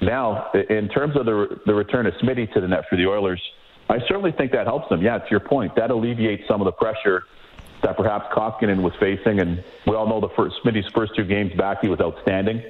Now, 0.00 0.50
in 0.52 0.88
terms 0.88 1.16
of 1.16 1.26
the, 1.26 1.60
the 1.66 1.74
return 1.74 2.06
of 2.06 2.14
Smitty 2.14 2.52
to 2.54 2.60
the 2.60 2.66
net 2.66 2.84
for 2.90 2.96
the 2.96 3.06
Oilers, 3.06 3.40
I 3.88 3.98
certainly 4.08 4.32
think 4.32 4.50
that 4.52 4.66
helps 4.66 4.88
them. 4.88 5.00
Yeah, 5.00 5.18
to 5.18 5.30
your 5.30 5.40
point, 5.40 5.76
that 5.76 5.92
alleviates 5.92 6.42
some 6.48 6.60
of 6.60 6.64
the 6.64 6.72
pressure– 6.72 7.22
that 7.82 7.96
perhaps 7.96 8.32
Koskinen 8.32 8.82
was 8.82 8.92
facing. 9.00 9.40
And 9.40 9.62
we 9.86 9.94
all 9.94 10.06
know 10.06 10.20
the 10.20 10.34
first 10.36 10.56
Smitty's 10.64 10.90
first 10.92 11.14
two 11.14 11.24
games 11.24 11.52
back, 11.54 11.80
he 11.82 11.88
was 11.88 12.00
outstanding. 12.00 12.62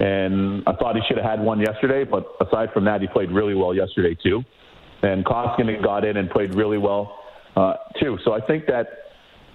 And 0.00 0.62
I 0.66 0.72
thought 0.72 0.96
he 0.96 1.02
should 1.06 1.18
have 1.18 1.26
had 1.26 1.40
one 1.40 1.60
yesterday, 1.60 2.04
but 2.04 2.26
aside 2.40 2.72
from 2.72 2.84
that, 2.84 3.00
he 3.00 3.06
played 3.06 3.30
really 3.30 3.54
well 3.54 3.74
yesterday 3.74 4.14
too. 4.14 4.42
And 5.02 5.24
Koskinen 5.24 5.82
got 5.82 6.04
in 6.04 6.16
and 6.16 6.30
played 6.30 6.54
really 6.54 6.78
well 6.78 7.18
uh, 7.56 7.74
too. 8.00 8.18
So 8.24 8.32
I 8.32 8.40
think 8.40 8.66
that 8.66 9.12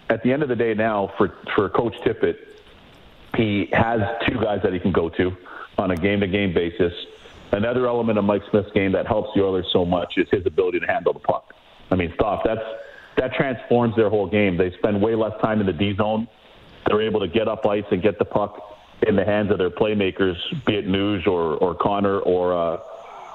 at 0.09 0.23
the 0.23 0.31
end 0.31 0.43
of 0.43 0.49
the 0.49 0.55
day 0.55 0.73
now, 0.73 1.11
for 1.17 1.33
for 1.55 1.69
Coach 1.69 1.95
Tippett, 2.05 2.37
he 3.35 3.69
has 3.73 4.01
two 4.27 4.39
guys 4.39 4.61
that 4.63 4.73
he 4.73 4.79
can 4.79 4.91
go 4.91 5.09
to 5.09 5.35
on 5.77 5.91
a 5.91 5.95
game-to-game 5.95 6.53
basis. 6.53 6.93
Another 7.51 7.87
element 7.87 8.17
of 8.17 8.25
Mike 8.25 8.43
Smith's 8.49 8.71
game 8.73 8.91
that 8.91 9.07
helps 9.07 9.33
the 9.35 9.43
Oilers 9.43 9.67
so 9.71 9.85
much 9.85 10.17
is 10.17 10.27
his 10.29 10.45
ability 10.45 10.79
to 10.79 10.85
handle 10.85 11.13
the 11.13 11.19
puck. 11.19 11.53
I 11.91 11.95
mean, 11.95 12.11
Stauff. 12.11 12.43
That's 12.43 12.61
that 13.19 13.33
transforms 13.33 13.95
their 13.97 14.09
whole 14.09 14.27
game. 14.27 14.55
They 14.55 14.71
spend 14.77 15.01
way 15.01 15.13
less 15.13 15.33
time 15.41 15.59
in 15.59 15.65
the 15.65 15.73
D 15.73 15.93
zone. 15.95 16.27
They're 16.87 17.01
able 17.01 17.19
to 17.19 17.27
get 17.27 17.47
up 17.47 17.65
ice 17.65 17.83
and 17.91 18.01
get 18.01 18.17
the 18.17 18.25
puck 18.25 18.77
in 19.05 19.15
the 19.15 19.25
hands 19.25 19.51
of 19.51 19.57
their 19.57 19.69
playmakers, 19.69 20.35
be 20.65 20.75
it 20.75 20.87
Nuge 20.87 21.27
or, 21.27 21.55
or 21.55 21.75
Connor 21.75 22.19
or 22.19 22.53
uh, 22.53 22.79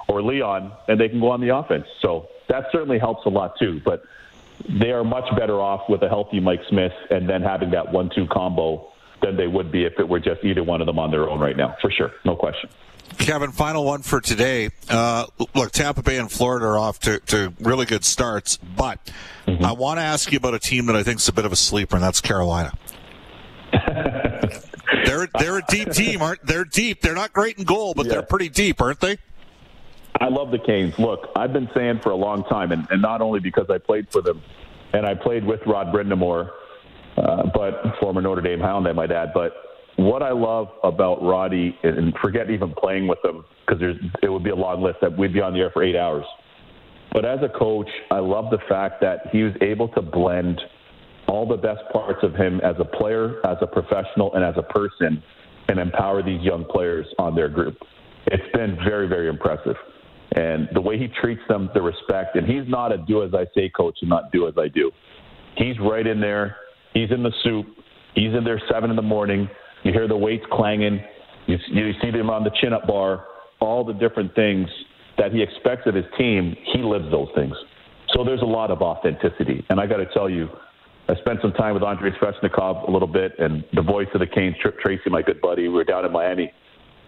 or 0.08 0.22
Leon, 0.22 0.72
and 0.88 1.00
they 1.00 1.08
can 1.08 1.20
go 1.20 1.30
on 1.30 1.40
the 1.40 1.54
offense. 1.54 1.86
So 2.00 2.28
that 2.48 2.66
certainly 2.72 2.98
helps 2.98 3.26
a 3.26 3.28
lot 3.28 3.58
too. 3.58 3.80
But 3.84 4.02
they 4.68 4.90
are 4.90 5.04
much 5.04 5.24
better 5.36 5.60
off 5.60 5.82
with 5.88 6.02
a 6.02 6.08
healthy 6.08 6.40
Mike 6.40 6.60
Smith 6.68 6.92
and 7.10 7.28
then 7.28 7.42
having 7.42 7.70
that 7.70 7.92
one-two 7.92 8.26
combo 8.28 8.92
than 9.24 9.36
they 9.36 9.46
would 9.46 9.72
be 9.72 9.84
if 9.84 9.94
it 9.98 10.08
were 10.08 10.20
just 10.20 10.44
either 10.44 10.62
one 10.62 10.80
of 10.80 10.86
them 10.86 10.98
on 10.98 11.10
their 11.10 11.28
own 11.28 11.40
right 11.40 11.56
now, 11.56 11.76
for 11.80 11.90
sure, 11.90 12.12
no 12.24 12.36
question. 12.36 12.68
Kevin, 13.18 13.52
final 13.52 13.84
one 13.84 14.02
for 14.02 14.20
today. 14.20 14.70
Uh, 14.90 15.26
look, 15.54 15.72
Tampa 15.72 16.02
Bay 16.02 16.18
and 16.18 16.30
Florida 16.30 16.66
are 16.66 16.78
off 16.78 16.98
to, 17.00 17.20
to 17.20 17.52
really 17.60 17.86
good 17.86 18.04
starts, 18.04 18.56
but 18.56 18.98
mm-hmm. 19.46 19.64
I 19.64 19.72
want 19.72 19.98
to 19.98 20.02
ask 20.02 20.32
you 20.32 20.38
about 20.38 20.54
a 20.54 20.58
team 20.58 20.86
that 20.86 20.96
I 20.96 21.02
think 21.02 21.18
is 21.18 21.28
a 21.28 21.32
bit 21.32 21.44
of 21.44 21.52
a 21.52 21.56
sleeper, 21.56 21.96
and 21.96 22.04
that's 22.04 22.20
Carolina. 22.20 22.72
they're 25.04 25.28
they're 25.38 25.58
a 25.58 25.64
deep 25.68 25.90
team, 25.90 26.22
aren't 26.22 26.44
they're 26.46 26.64
deep. 26.64 27.00
They're 27.00 27.14
not 27.14 27.32
great 27.32 27.58
in 27.58 27.64
goal, 27.64 27.94
but 27.94 28.06
yeah. 28.06 28.12
they're 28.12 28.22
pretty 28.22 28.48
deep, 28.48 28.80
aren't 28.80 29.00
they? 29.00 29.18
I 30.20 30.28
love 30.28 30.50
the 30.50 30.58
Canes. 30.58 30.98
Look, 30.98 31.28
I've 31.34 31.52
been 31.52 31.68
saying 31.74 32.00
for 32.00 32.10
a 32.10 32.16
long 32.16 32.44
time, 32.44 32.72
and, 32.72 32.86
and 32.90 33.02
not 33.02 33.20
only 33.20 33.40
because 33.40 33.66
I 33.68 33.78
played 33.78 34.08
for 34.10 34.22
them, 34.22 34.42
and 34.92 35.04
I 35.04 35.14
played 35.14 35.44
with 35.44 35.60
Rod 35.66 35.88
Brind'Amour, 35.88 36.50
uh, 37.16 37.44
but 37.54 37.82
former 38.00 38.20
Notre 38.20 38.42
Dame 38.42 38.60
Hound, 38.60 38.88
I 38.88 38.92
might 38.92 39.12
add, 39.12 39.32
but 39.34 39.52
what 39.96 40.22
I 40.22 40.32
love 40.32 40.68
about 40.82 41.22
Roddy, 41.22 41.76
and 41.84 42.12
forget 42.20 42.50
even 42.50 42.74
playing 42.76 43.06
with 43.06 43.24
him 43.24 43.44
because 43.66 43.82
it 44.22 44.28
would 44.28 44.42
be 44.42 44.50
a 44.50 44.56
long 44.56 44.82
list 44.82 44.98
that 45.02 45.16
we'd 45.16 45.32
be 45.32 45.40
on 45.40 45.52
the 45.52 45.60
air 45.60 45.70
for 45.70 45.84
eight 45.84 45.96
hours. 45.96 46.24
But 47.12 47.24
as 47.24 47.38
a 47.42 47.48
coach, 47.48 47.88
I 48.10 48.18
love 48.18 48.50
the 48.50 48.58
fact 48.68 49.00
that 49.02 49.28
he 49.30 49.44
was 49.44 49.52
able 49.60 49.88
to 49.88 50.02
blend 50.02 50.60
all 51.28 51.46
the 51.46 51.56
best 51.56 51.80
parts 51.92 52.18
of 52.22 52.34
him 52.34 52.60
as 52.60 52.74
a 52.80 52.84
player, 52.84 53.40
as 53.46 53.56
a 53.60 53.66
professional, 53.66 54.34
and 54.34 54.44
as 54.44 54.54
a 54.56 54.62
person, 54.62 55.22
and 55.68 55.78
empower 55.78 56.22
these 56.22 56.42
young 56.42 56.64
players 56.64 57.06
on 57.18 57.34
their 57.34 57.48
group. 57.48 57.76
It's 58.26 58.52
been 58.52 58.76
very, 58.84 59.06
very 59.06 59.28
impressive. 59.28 59.76
And 60.34 60.68
the 60.74 60.80
way 60.80 60.98
he 60.98 61.06
treats 61.20 61.42
them, 61.48 61.70
the 61.72 61.82
respect, 61.82 62.34
and 62.34 62.46
he's 62.46 62.68
not 62.68 62.90
a 62.92 62.98
do 62.98 63.22
as 63.22 63.32
I 63.32 63.46
say 63.54 63.70
coach 63.70 63.98
and 64.00 64.10
not 64.10 64.32
do 64.32 64.48
as 64.48 64.54
I 64.58 64.68
do. 64.68 64.90
He's 65.56 65.78
right 65.78 66.06
in 66.06 66.20
there. 66.20 66.56
He's 66.94 67.10
in 67.10 67.22
the 67.22 67.32
soup. 67.42 67.66
He's 68.14 68.32
in 68.32 68.44
there 68.44 68.60
seven 68.70 68.90
in 68.90 68.96
the 68.96 69.02
morning. 69.02 69.48
You 69.82 69.92
hear 69.92 70.08
the 70.08 70.16
weights 70.16 70.44
clanging. 70.50 71.02
You, 71.46 71.58
you 71.68 71.92
see 72.00 72.10
them 72.10 72.30
on 72.30 72.44
the 72.44 72.50
chin 72.60 72.72
up 72.72 72.86
bar. 72.86 73.26
All 73.60 73.84
the 73.84 73.92
different 73.92 74.34
things 74.34 74.68
that 75.18 75.32
he 75.32 75.42
expects 75.42 75.86
of 75.86 75.94
his 75.94 76.04
team, 76.16 76.56
he 76.72 76.78
lives 76.78 77.10
those 77.10 77.28
things. 77.34 77.54
So 78.14 78.24
there's 78.24 78.42
a 78.42 78.46
lot 78.46 78.70
of 78.70 78.80
authenticity. 78.80 79.64
And 79.68 79.80
I 79.80 79.86
got 79.86 79.98
to 79.98 80.06
tell 80.14 80.30
you, 80.30 80.48
I 81.08 81.14
spent 81.16 81.40
some 81.42 81.52
time 81.52 81.74
with 81.74 81.82
Andrei 81.82 82.12
Svechnikov 82.12 82.88
a 82.88 82.90
little 82.90 83.08
bit, 83.08 83.32
and 83.38 83.64
the 83.74 83.82
voice 83.82 84.06
of 84.14 84.20
the 84.20 84.26
Canes, 84.26 84.56
Tripp 84.62 84.78
Tracy, 84.78 85.10
my 85.10 85.20
good 85.20 85.40
buddy. 85.40 85.62
We 85.62 85.74
were 85.74 85.84
down 85.84 86.04
in 86.04 86.12
Miami, 86.12 86.50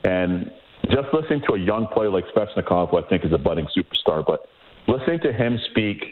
and 0.05 0.51
just 0.90 1.09
listening 1.12 1.42
to 1.49 1.55
a 1.55 1.59
young 1.59 1.87
player 1.88 2.11
like 2.11 2.25
Svechnikov, 2.35 2.90
who 2.90 2.99
I 2.99 3.09
think 3.09 3.25
is 3.25 3.33
a 3.33 3.38
budding 3.38 3.66
superstar, 3.77 4.25
but 4.27 4.46
listening 4.87 5.20
to 5.20 5.33
him 5.33 5.59
speak 5.70 6.05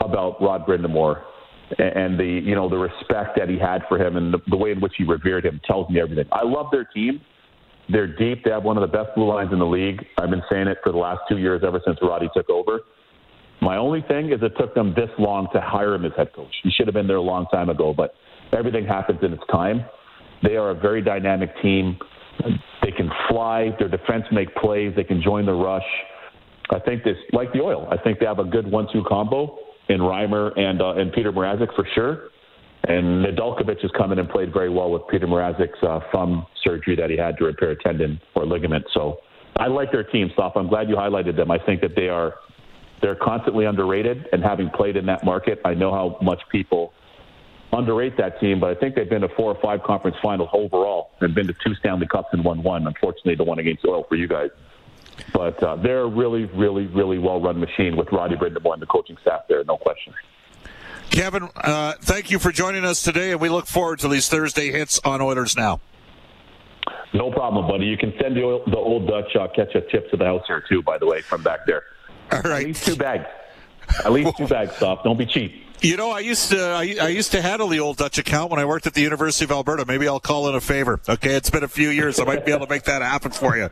about 0.00 0.42
Rod 0.42 0.66
Brind'Amour 0.66 1.22
and 1.78 2.18
the 2.18 2.24
you 2.24 2.54
know 2.54 2.68
the 2.68 2.76
respect 2.76 3.36
that 3.36 3.48
he 3.48 3.58
had 3.58 3.82
for 3.88 3.98
him 3.98 4.16
and 4.16 4.32
the, 4.32 4.38
the 4.48 4.56
way 4.56 4.72
in 4.72 4.80
which 4.80 4.92
he 4.96 5.04
revered 5.04 5.44
him 5.44 5.60
tells 5.66 5.88
me 5.90 6.00
everything. 6.00 6.26
I 6.32 6.44
love 6.44 6.66
their 6.70 6.84
team. 6.84 7.20
They're 7.88 8.06
deep. 8.06 8.44
They 8.44 8.50
have 8.50 8.62
one 8.62 8.76
of 8.76 8.82
the 8.82 8.96
best 8.96 9.14
blue 9.14 9.28
lines 9.28 9.52
in 9.52 9.58
the 9.58 9.66
league. 9.66 10.04
I've 10.18 10.30
been 10.30 10.42
saying 10.50 10.68
it 10.68 10.78
for 10.82 10.92
the 10.92 10.98
last 10.98 11.20
two 11.28 11.38
years, 11.38 11.62
ever 11.66 11.80
since 11.84 11.98
Roddy 12.00 12.28
took 12.34 12.48
over. 12.48 12.80
My 13.60 13.76
only 13.76 14.02
thing 14.02 14.32
is 14.32 14.40
it 14.42 14.52
took 14.58 14.74
them 14.74 14.94
this 14.94 15.10
long 15.18 15.48
to 15.52 15.60
hire 15.60 15.94
him 15.94 16.04
as 16.04 16.12
head 16.16 16.32
coach. 16.34 16.52
He 16.62 16.70
should 16.70 16.86
have 16.86 16.94
been 16.94 17.06
there 17.06 17.16
a 17.16 17.22
long 17.22 17.46
time 17.46 17.68
ago, 17.68 17.92
but 17.96 18.14
everything 18.56 18.86
happens 18.86 19.18
in 19.22 19.32
its 19.32 19.42
time. 19.50 19.84
They 20.42 20.56
are 20.56 20.70
a 20.70 20.74
very 20.74 21.02
dynamic 21.02 21.50
team. 21.62 21.98
They 22.82 22.90
can 22.90 23.10
fly. 23.28 23.74
Their 23.78 23.88
defense 23.88 24.24
make 24.32 24.54
plays. 24.56 24.94
They 24.96 25.04
can 25.04 25.22
join 25.22 25.46
the 25.46 25.52
rush. 25.52 25.82
I 26.70 26.78
think 26.78 27.04
this, 27.04 27.16
like 27.32 27.52
the 27.52 27.60
oil, 27.60 27.88
I 27.90 28.02
think 28.02 28.18
they 28.18 28.26
have 28.26 28.38
a 28.38 28.44
good 28.44 28.70
one-two 28.70 29.04
combo 29.06 29.58
in 29.92 30.00
Reimer 30.00 30.58
and 30.58 30.80
uh, 30.80 30.94
and 30.94 31.12
Peter 31.12 31.32
Mrazek 31.32 31.74
for 31.74 31.86
sure. 31.94 32.28
And 32.84 33.24
Nedeljkovic 33.24 33.80
has 33.82 33.92
come 33.96 34.10
in 34.10 34.18
and 34.18 34.28
played 34.28 34.52
very 34.52 34.68
well 34.68 34.90
with 34.90 35.02
Peter 35.08 35.26
Mrazek's 35.26 35.80
uh, 35.82 36.00
thumb 36.10 36.46
surgery 36.64 36.96
that 36.96 37.10
he 37.10 37.16
had 37.16 37.36
to 37.38 37.44
repair 37.44 37.70
a 37.70 37.76
tendon 37.76 38.20
or 38.34 38.44
ligament. 38.44 38.84
So 38.92 39.18
I 39.56 39.68
like 39.68 39.92
their 39.92 40.02
team, 40.02 40.30
Stauff. 40.36 40.52
I'm 40.56 40.66
glad 40.66 40.88
you 40.88 40.96
highlighted 40.96 41.36
them. 41.36 41.50
I 41.52 41.58
think 41.58 41.80
that 41.82 41.94
they 41.94 42.08
are 42.08 42.34
they're 43.00 43.16
constantly 43.16 43.66
underrated. 43.66 44.26
And 44.32 44.42
having 44.42 44.70
played 44.70 44.96
in 44.96 45.06
that 45.06 45.24
market, 45.24 45.60
I 45.64 45.74
know 45.74 45.92
how 45.92 46.18
much 46.22 46.40
people 46.50 46.92
underrate 47.72 48.16
that 48.16 48.40
team. 48.40 48.60
But 48.60 48.76
I 48.76 48.80
think 48.80 48.94
they've 48.94 49.08
been 49.08 49.22
to 49.22 49.28
four 49.36 49.54
or 49.54 49.60
five 49.62 49.82
conference 49.84 50.16
finals 50.22 50.50
overall 50.52 51.10
and 51.20 51.34
been 51.34 51.46
to 51.46 51.54
two 51.64 51.74
Stanley 51.76 52.06
Cups 52.10 52.28
and 52.32 52.44
won 52.44 52.62
one. 52.62 52.86
Unfortunately, 52.86 53.34
the 53.34 53.44
one 53.44 53.58
against 53.58 53.84
Oil 53.84 54.04
for 54.08 54.16
you 54.16 54.28
guys. 54.28 54.50
But 55.32 55.62
uh, 55.62 55.76
they're 55.76 56.02
a 56.02 56.08
really, 56.08 56.44
really, 56.46 56.86
really 56.86 57.18
well-run 57.18 57.58
machine 57.58 57.96
with 57.96 58.10
Roddy 58.12 58.36
Brind'Amour 58.36 58.74
and 58.74 58.82
the 58.82 58.86
coaching 58.86 59.16
staff 59.22 59.42
there, 59.48 59.62
no 59.64 59.76
question. 59.76 60.14
Kevin, 61.10 61.48
uh, 61.56 61.94
thank 62.00 62.30
you 62.30 62.38
for 62.38 62.50
joining 62.52 62.84
us 62.84 63.02
today, 63.02 63.32
and 63.32 63.40
we 63.40 63.48
look 63.48 63.66
forward 63.66 63.98
to 64.00 64.08
these 64.08 64.28
Thursday 64.28 64.70
hits 64.70 64.98
on 65.04 65.20
Oilers 65.20 65.56
Now. 65.56 65.80
No 67.14 67.30
problem, 67.30 67.66
buddy. 67.66 67.84
You 67.84 67.98
can 67.98 68.14
send 68.20 68.36
the, 68.36 68.42
old, 68.42 68.62
the 68.66 68.78
old 68.78 69.06
Dutch 69.06 69.36
uh, 69.36 69.48
ketchup 69.54 69.90
tips 69.90 70.10
to 70.10 70.16
the 70.16 70.24
house 70.24 70.42
here, 70.46 70.64
too, 70.66 70.82
by 70.82 70.96
the 70.96 71.06
way, 71.06 71.20
from 71.20 71.42
back 71.42 71.66
there. 71.66 71.82
All 72.30 72.40
right. 72.40 72.62
At 72.62 72.66
least 72.68 72.86
two 72.86 72.96
bags. 72.96 73.26
At 74.04 74.12
least 74.12 74.36
two 74.38 74.46
bags, 74.48 74.72
Stauff. 74.72 75.04
Don't 75.04 75.18
be 75.18 75.26
cheap. 75.26 75.66
You 75.82 75.96
know, 75.96 76.12
I 76.12 76.20
used 76.20 76.50
to 76.50 76.60
I, 76.60 76.96
I, 77.00 77.08
used 77.08 77.32
to 77.32 77.42
handle 77.42 77.66
the 77.66 77.80
old 77.80 77.96
Dutch 77.96 78.16
account 78.16 78.52
when 78.52 78.60
I 78.60 78.64
worked 78.64 78.86
at 78.86 78.94
the 78.94 79.00
University 79.00 79.44
of 79.44 79.50
Alberta. 79.50 79.84
Maybe 79.84 80.06
I'll 80.06 80.20
call 80.20 80.48
in 80.48 80.54
a 80.54 80.60
favor. 80.60 81.00
Okay, 81.08 81.34
it's 81.34 81.50
been 81.50 81.64
a 81.64 81.68
few 81.68 81.88
years. 81.88 82.20
I 82.20 82.24
might 82.24 82.46
be 82.46 82.52
able 82.52 82.66
to 82.66 82.70
make 82.70 82.84
that 82.84 83.02
happen 83.02 83.32
for 83.32 83.56
you. 83.56 83.68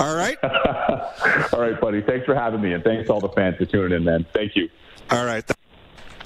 All 0.00 0.16
right. 0.16 0.36
all 1.52 1.60
right, 1.60 1.80
buddy. 1.80 2.02
Thanks 2.02 2.26
for 2.26 2.34
having 2.34 2.60
me, 2.60 2.72
and 2.72 2.82
thanks 2.82 3.06
to 3.06 3.12
all 3.12 3.20
the 3.20 3.28
fans 3.28 3.58
for 3.58 3.64
tuning 3.64 3.96
in, 3.96 4.02
man. 4.02 4.26
Thank 4.34 4.56
you. 4.56 4.68
All 5.12 5.24
right. 5.24 5.48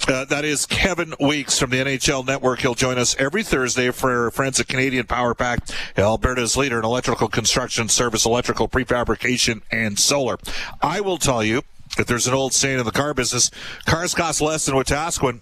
Uh, 0.07 0.25
that 0.25 0.43
is 0.43 0.65
Kevin 0.65 1.13
Weeks 1.19 1.59
from 1.59 1.69
the 1.69 1.77
NHL 1.77 2.25
Network. 2.25 2.61
He'll 2.61 2.73
join 2.73 2.97
us 2.97 3.15
every 3.19 3.43
Thursday 3.43 3.91
for 3.91 4.31
friends 4.31 4.59
at 4.59 4.67
Canadian 4.67 5.05
Power 5.05 5.35
Pack, 5.35 5.67
Alberta's 5.97 6.57
leader 6.57 6.79
in 6.79 6.85
electrical 6.85 7.27
construction 7.27 7.89
service, 7.89 8.25
electrical 8.25 8.67
prefabrication, 8.67 9.61
and 9.71 9.99
solar. 9.99 10.37
I 10.81 11.01
will 11.01 11.17
tell 11.17 11.43
you 11.43 11.61
if 11.99 12.07
there's 12.07 12.27
an 12.27 12.33
old 12.33 12.53
saying 12.53 12.79
in 12.79 12.85
the 12.85 12.91
car 12.91 13.13
business, 13.13 13.51
cars 13.85 14.13
cost 14.13 14.41
less 14.41 14.65
than 14.65 14.75
Wetaskiwin. 14.75 15.39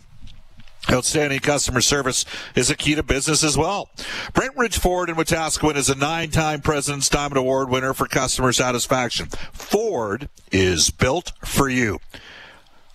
Outstanding 0.92 1.40
customer 1.40 1.82
service 1.82 2.26
is 2.54 2.70
a 2.70 2.76
key 2.76 2.94
to 2.94 3.02
business 3.02 3.44
as 3.44 3.58
well. 3.58 3.90
Brentridge 4.34 4.78
Ford 4.78 5.10
in 5.10 5.16
Wetaskiwin 5.16 5.76
is 5.76 5.90
a 5.90 5.96
nine-time 5.96 6.62
President's 6.62 7.10
Diamond 7.10 7.38
Award 7.38 7.70
winner 7.70 7.94
for 7.94 8.08
customer 8.08 8.54
satisfaction. 8.54 9.28
Ford 9.52 10.30
is 10.52 10.92
built 10.92 11.32
for 11.44 11.68
you. 11.70 12.00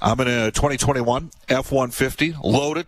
I'm 0.01 0.21
in 0.21 0.29
a 0.29 0.51
2021 0.51 1.31
F-150, 1.49 2.43
loaded, 2.43 2.87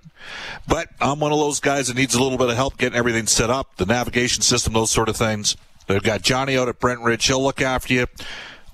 but 0.68 0.88
I'm 1.00 1.18
one 1.18 1.32
of 1.32 1.38
those 1.38 1.60
guys 1.60 1.88
that 1.88 1.96
needs 1.96 2.14
a 2.14 2.22
little 2.22 2.38
bit 2.38 2.48
of 2.48 2.56
help 2.56 2.78
getting 2.78 2.96
everything 2.96 3.26
set 3.26 3.50
up, 3.50 3.76
the 3.76 3.84
navigation 3.84 4.42
system, 4.42 4.72
those 4.72 4.90
sort 4.90 5.08
of 5.08 5.16
things. 5.16 5.56
They've 5.88 6.02
got 6.02 6.22
Johnny 6.22 6.56
out 6.56 6.68
at 6.68 6.78
Brentridge. 6.78 7.26
He'll 7.26 7.42
look 7.42 7.60
after 7.60 7.92
you. 7.92 8.06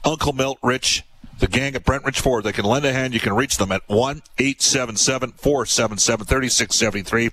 Uncle 0.05 0.35
Milt 0.35 0.59
Rich 0.63 1.03
the 1.39 1.47
gang 1.47 1.75
at 1.75 1.85
Brentridge 1.85 2.21
Ford. 2.21 2.45
They 2.45 2.53
can 2.53 2.65
lend 2.65 2.85
a 2.85 2.93
hand. 2.93 3.15
You 3.15 3.21
can 3.21 3.35
reach 3.35 3.57
them 3.57 3.73
at 3.73 3.83
1 3.89 4.23
877 4.39 5.33
477 5.33 6.27
3673. 6.27 7.31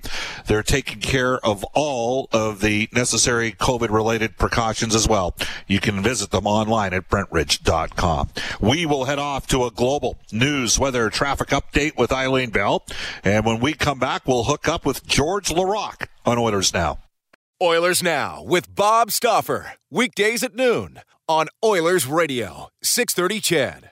They're 0.47 0.63
taking 0.63 0.99
care 0.99 1.37
of 1.45 1.63
all 1.73 2.29
of 2.31 2.61
the 2.61 2.89
necessary 2.93 3.51
COVID 3.51 3.89
related 3.89 4.37
precautions 4.37 4.95
as 4.95 5.07
well. 5.07 5.35
You 5.67 5.79
can 5.79 6.01
visit 6.01 6.31
them 6.31 6.47
online 6.47 6.93
at 6.93 7.09
brentridge.com. 7.09 8.29
We 8.59 8.85
will 8.85 9.05
head 9.05 9.19
off 9.19 9.47
to 9.47 9.65
a 9.65 9.71
global 9.71 10.17
news 10.31 10.79
weather 10.79 11.09
traffic 11.09 11.49
update 11.49 11.97
with 11.97 12.11
Eileen 12.11 12.49
Bell. 12.49 12.85
And 13.23 13.45
when 13.45 13.59
we 13.59 13.73
come 13.73 13.99
back, 13.99 14.27
we'll 14.27 14.45
hook 14.45 14.67
up 14.67 14.85
with 14.85 15.05
George 15.05 15.49
Laraque 15.49 16.07
on 16.25 16.37
Oilers 16.37 16.73
Now. 16.73 16.99
Oilers 17.61 18.03
Now 18.03 18.43
with 18.43 18.73
Bob 18.75 19.11
Stauffer. 19.11 19.73
Weekdays 19.89 20.43
at 20.43 20.55
noon 20.55 20.99
on 21.27 21.47
Oilers 21.63 22.05
Radio, 22.05 22.69
630 22.83 23.39
CHED. 23.39 23.91